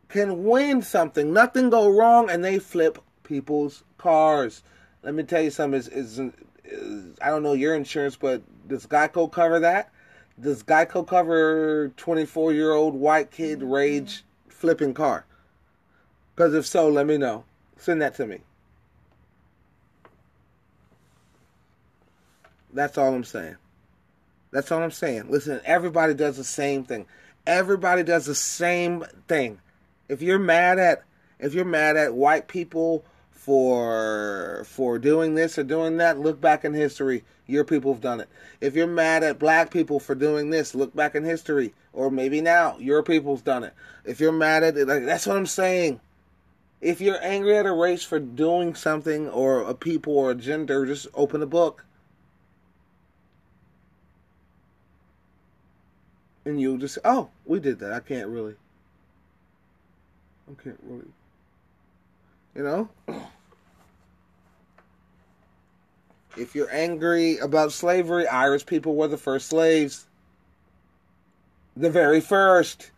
can 0.08 0.44
win 0.44 0.82
something, 0.82 1.32
nothing 1.32 1.70
go 1.70 1.90
wrong, 1.90 2.30
and 2.30 2.44
they 2.44 2.60
flip 2.60 3.00
people's 3.24 3.84
cars. 3.98 4.64
Let 5.04 5.14
me 5.14 5.24
tell 5.24 5.42
you 5.42 5.52
something. 5.52 5.80
Is, 5.80 5.88
is, 5.88 6.20
is 6.66 7.18
I 7.22 7.30
don't 7.30 7.44
know 7.44 7.54
your 7.54 7.76
insurance, 7.76 8.16
but 8.16 8.42
does 8.68 8.86
Geico 8.88 9.32
cover 9.32 9.60
that? 9.60 9.92
Does 10.40 10.64
Geico 10.64 11.06
cover 11.06 11.90
24 11.98 12.54
year 12.54 12.72
old 12.72 12.96
white 12.96 13.32
kid 13.32 13.60
mm-hmm. 13.60 13.72
rage 13.72 14.24
flipping 14.48 14.94
car? 14.94 15.26
Because 16.36 16.54
if 16.54 16.66
so, 16.66 16.88
let 16.90 17.06
me 17.06 17.18
know. 17.18 17.44
Send 17.78 18.02
that 18.02 18.16
to 18.16 18.26
me. 18.26 18.40
That's 22.74 22.98
all 22.98 23.14
I'm 23.14 23.24
saying. 23.24 23.56
That's 24.52 24.72
all 24.72 24.82
I'm 24.82 24.92
saying. 24.92 25.30
Listen, 25.30 25.62
everybody 25.64 26.14
does 26.14 26.38
the 26.38 26.44
same 26.44 26.84
thing. 26.84 27.06
Everybody 27.46 28.04
does 28.04 28.26
the 28.26 28.36
same 28.36 29.06
thing. 29.28 29.60
If 30.08 30.22
you're 30.22 30.40
mad 30.40 30.80
at 30.80 31.04
if 31.40 31.54
you're 31.54 31.66
mad 31.66 31.96
at 31.96 32.14
white 32.14 32.48
people 32.48 33.06
for 33.32 34.64
for 34.66 35.00
doing 35.00 35.36
this 35.36 35.58
or 35.58 35.64
doing 35.64 35.98
that, 35.98 36.20
look 36.20 36.42
back 36.42 36.66
in 36.66 36.74
history. 36.74 37.24
Your 37.48 37.64
people 37.64 37.94
have 37.94 38.02
done 38.02 38.20
it. 38.20 38.30
If 38.62 38.76
you're 38.76 38.88
mad 38.88 39.24
at 39.24 39.40
black 39.40 39.72
people 39.72 40.00
for 40.00 40.14
doing 40.14 40.50
this, 40.50 40.76
look 40.76 40.96
back 40.96 41.16
in 41.16 41.24
history, 41.24 41.74
or 41.94 42.12
maybe 42.12 42.42
now 42.42 42.78
your 42.78 43.02
people's 43.02 43.42
done 43.42 43.64
it. 43.64 43.74
If 44.06 44.20
you're 44.20 44.32
mad 44.32 44.64
at 44.64 44.78
it, 44.78 44.88
like 44.88 45.06
that's 45.06 45.26
what 45.26 45.38
I'm 45.38 45.48
saying. 45.48 46.00
If 46.82 47.02
you're 47.02 47.22
angry 47.22 47.58
at 47.58 47.66
a 47.66 47.74
race 47.74 48.04
for 48.04 48.20
doing 48.20 48.74
something, 48.76 49.28
or 49.30 49.62
a 49.62 49.74
people, 49.74 50.18
or 50.18 50.32
a 50.32 50.36
gender, 50.36 50.86
just 50.86 51.08
open 51.14 51.42
a 51.42 51.48
book. 51.48 51.84
and 56.46 56.60
you'll 56.60 56.78
just 56.78 56.98
oh 57.04 57.30
we 57.46 57.60
did 57.60 57.80
that. 57.80 57.94
I 57.94 58.00
can't 58.00 58.28
really. 58.28 58.56
I 60.50 60.64
can't 60.64 60.80
really. 60.84 61.08
You 62.56 62.64
know. 62.64 62.90
If 66.38 66.56
you're 66.56 66.74
angry 66.74 67.38
about 67.40 67.74
slavery, 67.74 68.28
Irish 68.28 68.66
people 68.66 68.96
were 68.96 69.08
the 69.08 69.18
first 69.18 69.48
slaves. 69.48 70.08
The 71.76 71.90
very 71.90 72.22
first. 72.22 72.92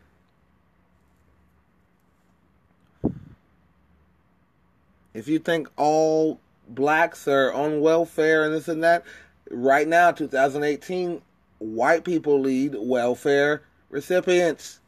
If 5.14 5.28
you 5.28 5.40
think 5.40 5.70
all 5.76 6.40
blacks 6.70 7.28
are 7.28 7.52
on 7.52 7.82
welfare 7.82 8.46
and 8.46 8.54
this 8.54 8.68
and 8.68 8.84
that, 8.84 9.04
right 9.50 9.88
now, 9.88 10.12
2018, 10.12 11.22
white 11.62 12.04
people 12.04 12.40
lead 12.40 12.76
welfare 12.76 13.62
recipients. 13.90 14.80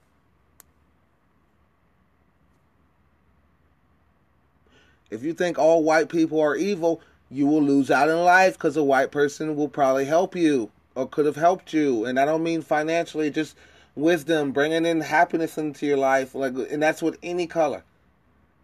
If 5.12 5.24
you 5.24 5.34
think 5.34 5.60
all 5.60 5.84
white 5.84 6.10
people 6.10 6.42
are 6.42 6.56
evil, 6.56 7.02
you 7.30 7.46
will 7.46 7.62
lose 7.62 7.92
out 7.92 8.10
in 8.10 8.18
life 8.24 8.54
because 8.54 8.76
a 8.76 8.84
white 8.84 9.12
person 9.12 9.56
will 9.56 9.70
probably 9.70 10.06
help 10.06 10.36
you 10.36 10.72
or 10.96 11.08
could 11.08 11.28
have 11.28 11.36
helped 11.36 11.74
you. 11.74 12.06
And 12.06 12.20
I 12.20 12.26
don't 12.26 12.44
mean 12.44 12.64
financially, 12.64 13.30
just 13.30 13.56
wisdom, 13.96 14.52
bringing 14.52 14.86
in 14.86 15.02
happiness 15.02 15.60
into 15.60 15.86
your 15.86 15.98
life. 15.98 16.34
Like, 16.34 16.54
and 16.72 16.82
that's 16.82 17.04
with 17.04 17.20
any 17.22 17.46
color. 17.46 17.84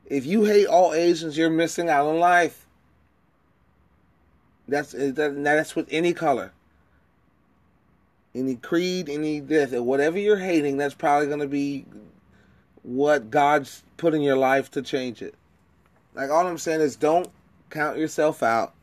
If 0.07 0.25
you 0.25 0.45
hate 0.45 0.65
all 0.65 0.95
Asians, 0.95 1.37
you're 1.37 1.51
missing 1.51 1.89
out 1.89 2.07
on 2.07 2.19
life. 2.19 2.65
That's 4.67 4.95
eh, 4.95 5.11
that's 5.15 5.75
with 5.75 5.87
any 5.91 6.13
color, 6.13 6.51
any 8.35 8.55
creed, 8.55 9.09
any 9.09 9.39
this, 9.39 9.71
whatever 9.71 10.17
you're 10.17 10.37
hating. 10.37 10.77
That's 10.77 10.93
probably 10.93 11.27
going 11.27 11.39
to 11.39 11.47
be 11.47 11.85
what 12.83 13.29
God's 13.29 13.83
put 13.97 14.13
in 14.13 14.21
your 14.21 14.37
life 14.37 14.71
to 14.71 14.81
change 14.81 15.21
it. 15.21 15.35
Like 16.13 16.29
all 16.29 16.47
I'm 16.47 16.57
saying 16.57 16.81
is 16.81 16.95
don't 16.95 17.29
count 17.69 17.97
yourself 17.97 18.43
out. 18.43 18.73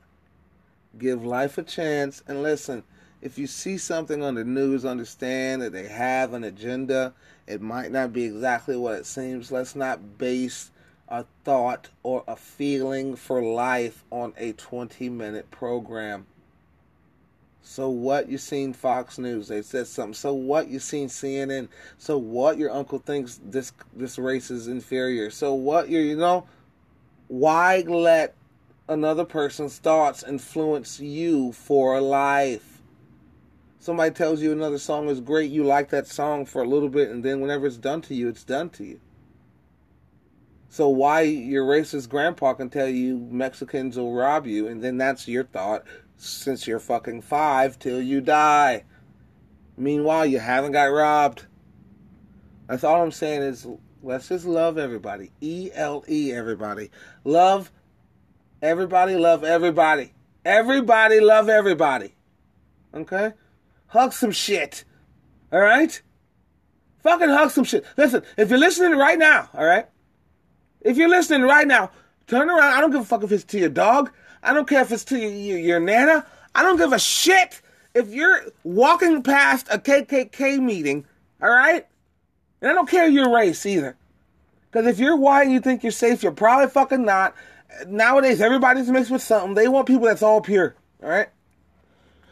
Give 0.99 1.25
life 1.25 1.59
a 1.59 1.63
chance 1.63 2.23
and 2.27 2.43
listen. 2.43 2.83
If 3.23 3.39
you 3.39 3.47
see 3.47 3.79
something 3.79 4.23
on 4.23 4.35
the 4.35 4.45
news, 4.45 4.85
understand 4.85 5.63
that 5.63 5.73
they 5.73 5.89
have 5.89 6.33
an 6.33 6.45
agenda. 6.45 7.13
It 7.47 7.61
might 7.61 7.91
not 7.91 8.13
be 8.13 8.25
exactly 8.25 8.77
what 8.77 8.95
it 8.95 9.07
seems. 9.07 9.51
Let's 9.51 9.75
not 9.75 10.19
base 10.19 10.71
a 11.09 11.25
thought 11.45 11.89
or 12.03 12.25
a 12.27 12.37
feeling 12.37 13.17
for 13.17 13.43
life 13.43 14.05
on 14.11 14.33
a 14.37 14.53
20 14.53 15.09
minute 15.09 15.51
program. 15.51 16.27
So 17.69 17.91
what 17.91 18.29
you 18.29 18.39
seen 18.39 18.73
Fox 18.73 19.19
News? 19.19 19.49
They 19.49 19.61
said 19.61 19.89
something. 19.89 20.15
So 20.15 20.33
what 20.33 20.69
you 20.69 20.79
seen 20.79 21.09
CNN? 21.09 21.69
So 21.99 22.17
what 22.17 22.59
your 22.59 22.71
uncle 22.71 23.01
thinks 23.01 23.41
this 23.45 23.73
this 23.93 24.21
race 24.21 24.53
is 24.53 24.69
inferior? 24.69 25.31
So 25.31 25.53
what 25.53 25.89
you 25.89 25.99
you 25.99 26.17
know? 26.17 26.47
Why 27.27 27.81
let 27.81 28.35
another 28.89 29.25
person's 29.25 29.79
thoughts 29.79 30.23
influence 30.23 31.01
you 31.01 31.51
for 31.53 32.01
life? 32.01 32.81
Somebody 33.81 34.15
tells 34.15 34.41
you 34.41 34.53
another 34.53 34.79
song 34.79 35.09
is 35.09 35.21
great, 35.21 35.51
you 35.51 35.65
like 35.65 35.91
that 35.91 36.07
song 36.07 36.47
for 36.47 36.63
a 36.63 36.69
little 36.69 36.89
bit, 36.89 37.11
and 37.11 37.25
then 37.25 37.41
whenever 37.41 37.67
it's 37.67 37.77
done 37.77 38.01
to 38.03 38.15
you, 38.15 38.29
it's 38.29 38.45
done 38.45 38.71
to 38.71 38.85
you. 38.85 39.01
So 40.69 40.89
why 40.89 41.23
your 41.23 41.67
racist 41.67 42.09
grandpa 42.09 42.55
can 42.55 42.71
tell 42.71 42.89
you 42.89 43.19
Mexicans 43.19 43.97
will 43.97 44.15
rob 44.15 44.47
you, 44.47 44.69
and 44.69 44.83
then 44.83 44.99
that's 44.99 45.27
your 45.27 45.45
thought 45.45 45.85
since 46.17 46.67
you're 46.67 46.81
fucking 46.81 47.23
five 47.23 47.79
till 47.79 48.01
you 48.01 48.21
die. 48.21 48.85
Meanwhile, 49.77 50.27
you 50.27 50.39
haven't 50.39 50.73
got 50.73 50.85
robbed. 50.85 51.47
That's 52.67 52.85
all 52.85 53.03
I'm 53.03 53.13
saying 53.13 53.43
is 53.43 53.67
Let's 54.07 54.29
just 54.29 54.45
love 54.45 54.79
everybody. 54.79 55.33
E 55.41 55.71
L 55.75 56.05
E, 56.09 56.33
everybody. 56.33 56.93
Love 57.25 57.73
everybody, 58.63 59.17
love 59.17 59.43
everybody. 59.43 60.15
Everybody, 60.45 61.19
love 61.19 61.49
everybody. 61.49 62.15
Okay? 62.95 63.33
Hug 63.89 64.13
some 64.13 64.31
shit. 64.31 64.85
All 65.51 65.59
right? 65.59 66.01
Fucking 67.03 67.31
hug 67.31 67.51
some 67.51 67.65
shit. 67.65 67.85
Listen, 67.97 68.23
if 68.37 68.49
you're 68.49 68.61
listening 68.61 68.97
right 68.97 69.19
now, 69.19 69.49
all 69.53 69.65
right? 69.65 69.89
If 70.83 70.97
you're 70.97 71.09
listening 71.09 71.43
right 71.43 71.67
now, 71.67 71.91
turn 72.29 72.49
around. 72.49 72.75
I 72.75 72.81
don't 72.81 72.93
give 72.93 73.01
a 73.01 73.05
fuck 73.05 73.25
if 73.25 73.33
it's 73.33 73.43
to 73.43 73.59
your 73.59 73.71
dog. 73.71 74.13
I 74.47 74.55
don't 74.55 74.69
care 74.69 74.81
if 74.81 74.93
it's 74.93 75.05
to 75.07 75.19
your, 75.19 75.31
your, 75.31 75.59
your 75.59 75.81
nana. 75.81 76.25
I 76.55 76.63
don't 76.63 76.77
give 76.77 76.93
a 76.93 76.99
shit 76.99 77.61
if 77.95 78.09
you're 78.11 78.43
walking 78.63 79.23
past 79.23 79.67
a 79.71 79.79
KKK 79.79 80.61
meeting, 80.61 81.05
all 81.43 81.51
right? 81.51 81.87
And 82.61 82.71
I 82.71 82.75
don't 82.75 82.89
care 82.89 83.09
your 83.09 83.35
race 83.35 83.67
either. 83.67 83.97
Because 84.71 84.87
if 84.87 84.99
you're 84.99 85.17
white 85.17 85.45
and 85.45 85.53
you 85.53 85.61
think 85.61 85.83
you're 85.83 85.93
safe, 85.93 86.23
you're 86.23 86.33
probably 86.33 86.69
fucking 86.69 87.05
not. 87.05 87.35
Nowadays, 87.89 88.41
everybody's 88.41 88.89
mixed 88.89 89.11
with 89.11 89.23
something. 89.23 89.55
They 89.55 89.69
want 89.69 89.87
people 89.87 90.07
that's 90.07 90.23
all 90.23 90.41
pure. 90.41 90.77
All 91.03 91.09
right? 91.09 91.29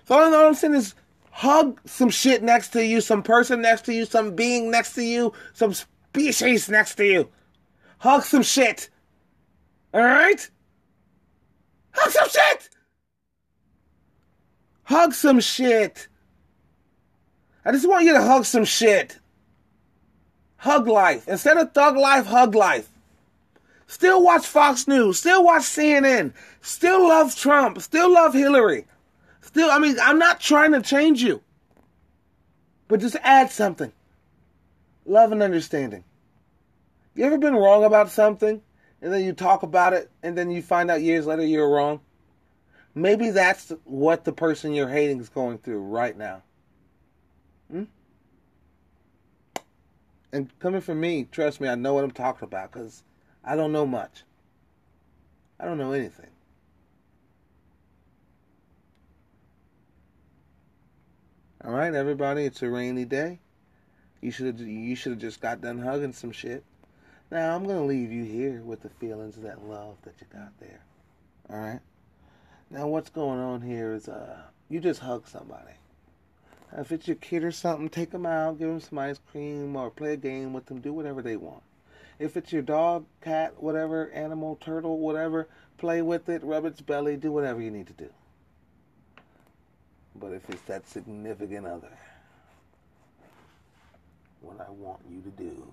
So 0.06 0.14
all 0.14 0.34
I'm 0.34 0.54
saying 0.54 0.74
is 0.74 0.94
hug 1.30 1.80
some 1.84 2.10
shit 2.10 2.42
next 2.42 2.68
to 2.74 2.84
you, 2.84 3.00
some 3.00 3.22
person 3.22 3.60
next 3.60 3.86
to 3.86 3.92
you, 3.92 4.04
some 4.04 4.36
being 4.36 4.70
next 4.70 4.94
to 4.94 5.02
you, 5.02 5.32
some 5.52 5.72
species 5.72 6.68
next 6.68 6.94
to 6.96 7.04
you. 7.04 7.28
Hug 7.98 8.22
some 8.22 8.42
shit. 8.42 8.88
All 9.92 10.02
right? 10.02 10.48
Hug 11.94 12.10
some 12.10 12.28
shit. 12.28 12.68
Hug 14.84 15.14
some 15.14 15.40
shit. 15.40 16.08
I 17.64 17.72
just 17.72 17.88
want 17.88 18.04
you 18.04 18.12
to 18.12 18.22
hug 18.22 18.44
some 18.44 18.64
shit. 18.64 19.18
Hug 20.56 20.86
life. 20.86 21.28
Instead 21.28 21.56
of 21.56 21.72
thug 21.72 21.96
life, 21.96 22.26
hug 22.26 22.54
life. 22.54 22.88
Still 23.86 24.22
watch 24.22 24.46
Fox 24.46 24.88
News. 24.88 25.18
Still 25.18 25.44
watch 25.44 25.62
CNN. 25.62 26.32
Still 26.60 27.08
love 27.08 27.34
Trump. 27.34 27.80
Still 27.80 28.12
love 28.12 28.34
Hillary. 28.34 28.86
Still, 29.40 29.70
I 29.70 29.78
mean, 29.78 29.96
I'm 30.02 30.18
not 30.18 30.40
trying 30.40 30.72
to 30.72 30.82
change 30.82 31.22
you. 31.22 31.42
But 32.88 33.00
just 33.00 33.16
add 33.22 33.50
something. 33.50 33.92
Love 35.06 35.32
and 35.32 35.42
understanding. 35.42 36.04
You 37.14 37.24
ever 37.24 37.38
been 37.38 37.54
wrong 37.54 37.84
about 37.84 38.10
something 38.10 38.62
and 39.04 39.12
then 39.12 39.22
you 39.22 39.34
talk 39.34 39.62
about 39.62 39.92
it 39.92 40.10
and 40.22 40.36
then 40.36 40.50
you 40.50 40.62
find 40.62 40.90
out 40.90 41.02
years 41.02 41.26
later 41.26 41.44
you're 41.44 41.68
wrong? 41.68 42.00
Maybe 42.94 43.28
that's 43.28 43.70
what 43.84 44.24
the 44.24 44.32
person 44.32 44.72
you're 44.72 44.88
hating 44.88 45.20
is 45.20 45.28
going 45.28 45.58
through 45.58 45.80
right 45.80 46.16
now. 46.16 46.42
Hmm? 47.70 47.84
And 50.32 50.58
coming 50.58 50.80
from 50.80 51.00
me, 51.00 51.28
trust 51.30 51.60
me, 51.60 51.68
I 51.68 51.74
know 51.74 51.92
what 51.92 52.02
I'm 52.02 52.12
talking 52.12 52.46
about 52.46 52.72
because 52.72 53.02
I 53.44 53.56
don't 53.56 53.72
know 53.72 53.84
much. 53.84 54.22
I 55.60 55.66
don't 55.66 55.76
know 55.76 55.92
anything. 55.92 56.30
All 61.62 61.72
right, 61.72 61.94
everybody, 61.94 62.46
it's 62.46 62.62
a 62.62 62.70
rainy 62.70 63.04
day. 63.04 63.38
You 64.22 64.30
should 64.30 64.58
you 64.60 64.96
should 64.96 65.12
have 65.12 65.20
just 65.20 65.42
got 65.42 65.60
done 65.60 65.78
hugging 65.78 66.14
some 66.14 66.32
shit. 66.32 66.64
Now 67.30 67.54
I'm 67.54 67.66
gonna 67.66 67.84
leave 67.84 68.12
you 68.12 68.24
here 68.24 68.62
with 68.62 68.82
the 68.82 68.90
feelings 68.90 69.36
of 69.36 69.42
that 69.42 69.64
love 69.64 69.96
that 70.02 70.14
you 70.20 70.26
got 70.32 70.58
there. 70.60 70.80
All 71.50 71.58
right. 71.58 71.80
Now 72.70 72.86
what's 72.88 73.10
going 73.10 73.38
on 73.38 73.62
here 73.62 73.92
is 73.92 74.08
uh 74.08 74.42
you 74.68 74.80
just 74.80 75.00
hug 75.00 75.28
somebody. 75.28 75.72
If 76.76 76.90
it's 76.90 77.06
your 77.06 77.16
kid 77.16 77.44
or 77.44 77.52
something, 77.52 77.88
take 77.88 78.10
them 78.10 78.26
out, 78.26 78.58
give 78.58 78.68
them 78.68 78.80
some 78.80 78.98
ice 78.98 79.20
cream, 79.30 79.76
or 79.76 79.90
play 79.90 80.14
a 80.14 80.16
game 80.16 80.52
with 80.52 80.66
them. 80.66 80.80
Do 80.80 80.92
whatever 80.92 81.22
they 81.22 81.36
want. 81.36 81.62
If 82.18 82.36
it's 82.36 82.52
your 82.52 82.62
dog, 82.62 83.06
cat, 83.20 83.62
whatever, 83.62 84.10
animal, 84.10 84.56
turtle, 84.56 84.98
whatever, 84.98 85.48
play 85.78 86.02
with 86.02 86.28
it, 86.28 86.42
rub 86.42 86.64
its 86.64 86.80
belly, 86.80 87.16
do 87.16 87.30
whatever 87.30 87.60
you 87.60 87.70
need 87.70 87.86
to 87.88 87.92
do. 87.92 88.10
But 90.16 90.32
if 90.32 90.48
it's 90.48 90.62
that 90.62 90.88
significant 90.88 91.66
other, 91.66 91.96
what 94.40 94.60
I 94.60 94.70
want 94.70 95.00
you 95.08 95.20
to 95.22 95.30
do 95.30 95.66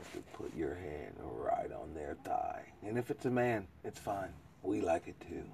is 0.00 0.08
to 0.12 0.18
put 0.38 0.54
your 0.56 0.74
hand 0.74 1.14
right 1.20 1.70
on 1.72 1.92
their 1.94 2.16
thigh. 2.24 2.64
And 2.86 2.96
if 2.96 3.10
it's 3.10 3.26
a 3.26 3.30
man, 3.30 3.66
it's 3.84 3.98
fine. 3.98 4.32
We 4.62 4.80
like 4.80 5.08
it 5.08 5.20
too 5.28 5.44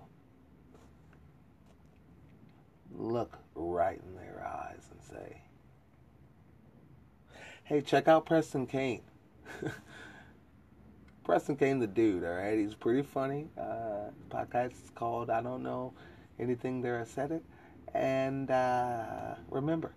look 2.96 3.38
right 3.54 4.00
in 4.06 4.14
their 4.14 4.44
eyes 4.46 4.88
and 4.90 5.02
say, 5.02 5.42
hey, 7.64 7.80
check 7.80 8.08
out 8.08 8.26
Preston 8.26 8.66
Caine. 8.66 9.02
Preston 11.24 11.56
Caine, 11.56 11.78
the 11.78 11.86
dude, 11.86 12.24
all 12.24 12.34
right? 12.34 12.58
He's 12.58 12.74
pretty 12.74 13.02
funny. 13.02 13.48
Uh, 13.58 14.10
podcast 14.28 14.72
is 14.72 14.90
called 14.94 15.30
I 15.30 15.40
Don't 15.40 15.62
Know 15.62 15.92
Anything 16.38 16.82
There 16.82 17.00
I 17.00 17.04
Said 17.04 17.30
It. 17.30 17.42
And 17.94 18.50
uh, 18.50 19.34
remember, 19.50 19.94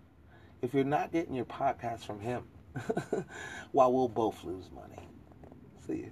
if 0.61 0.73
you're 0.73 0.83
not 0.83 1.11
getting 1.11 1.33
your 1.33 1.45
podcast 1.45 2.01
from 2.01 2.19
him, 2.19 2.43
well, 3.73 3.93
we'll 3.93 4.07
both 4.07 4.43
lose 4.43 4.69
money. 4.71 5.07
See 5.85 5.97
you. 5.97 6.11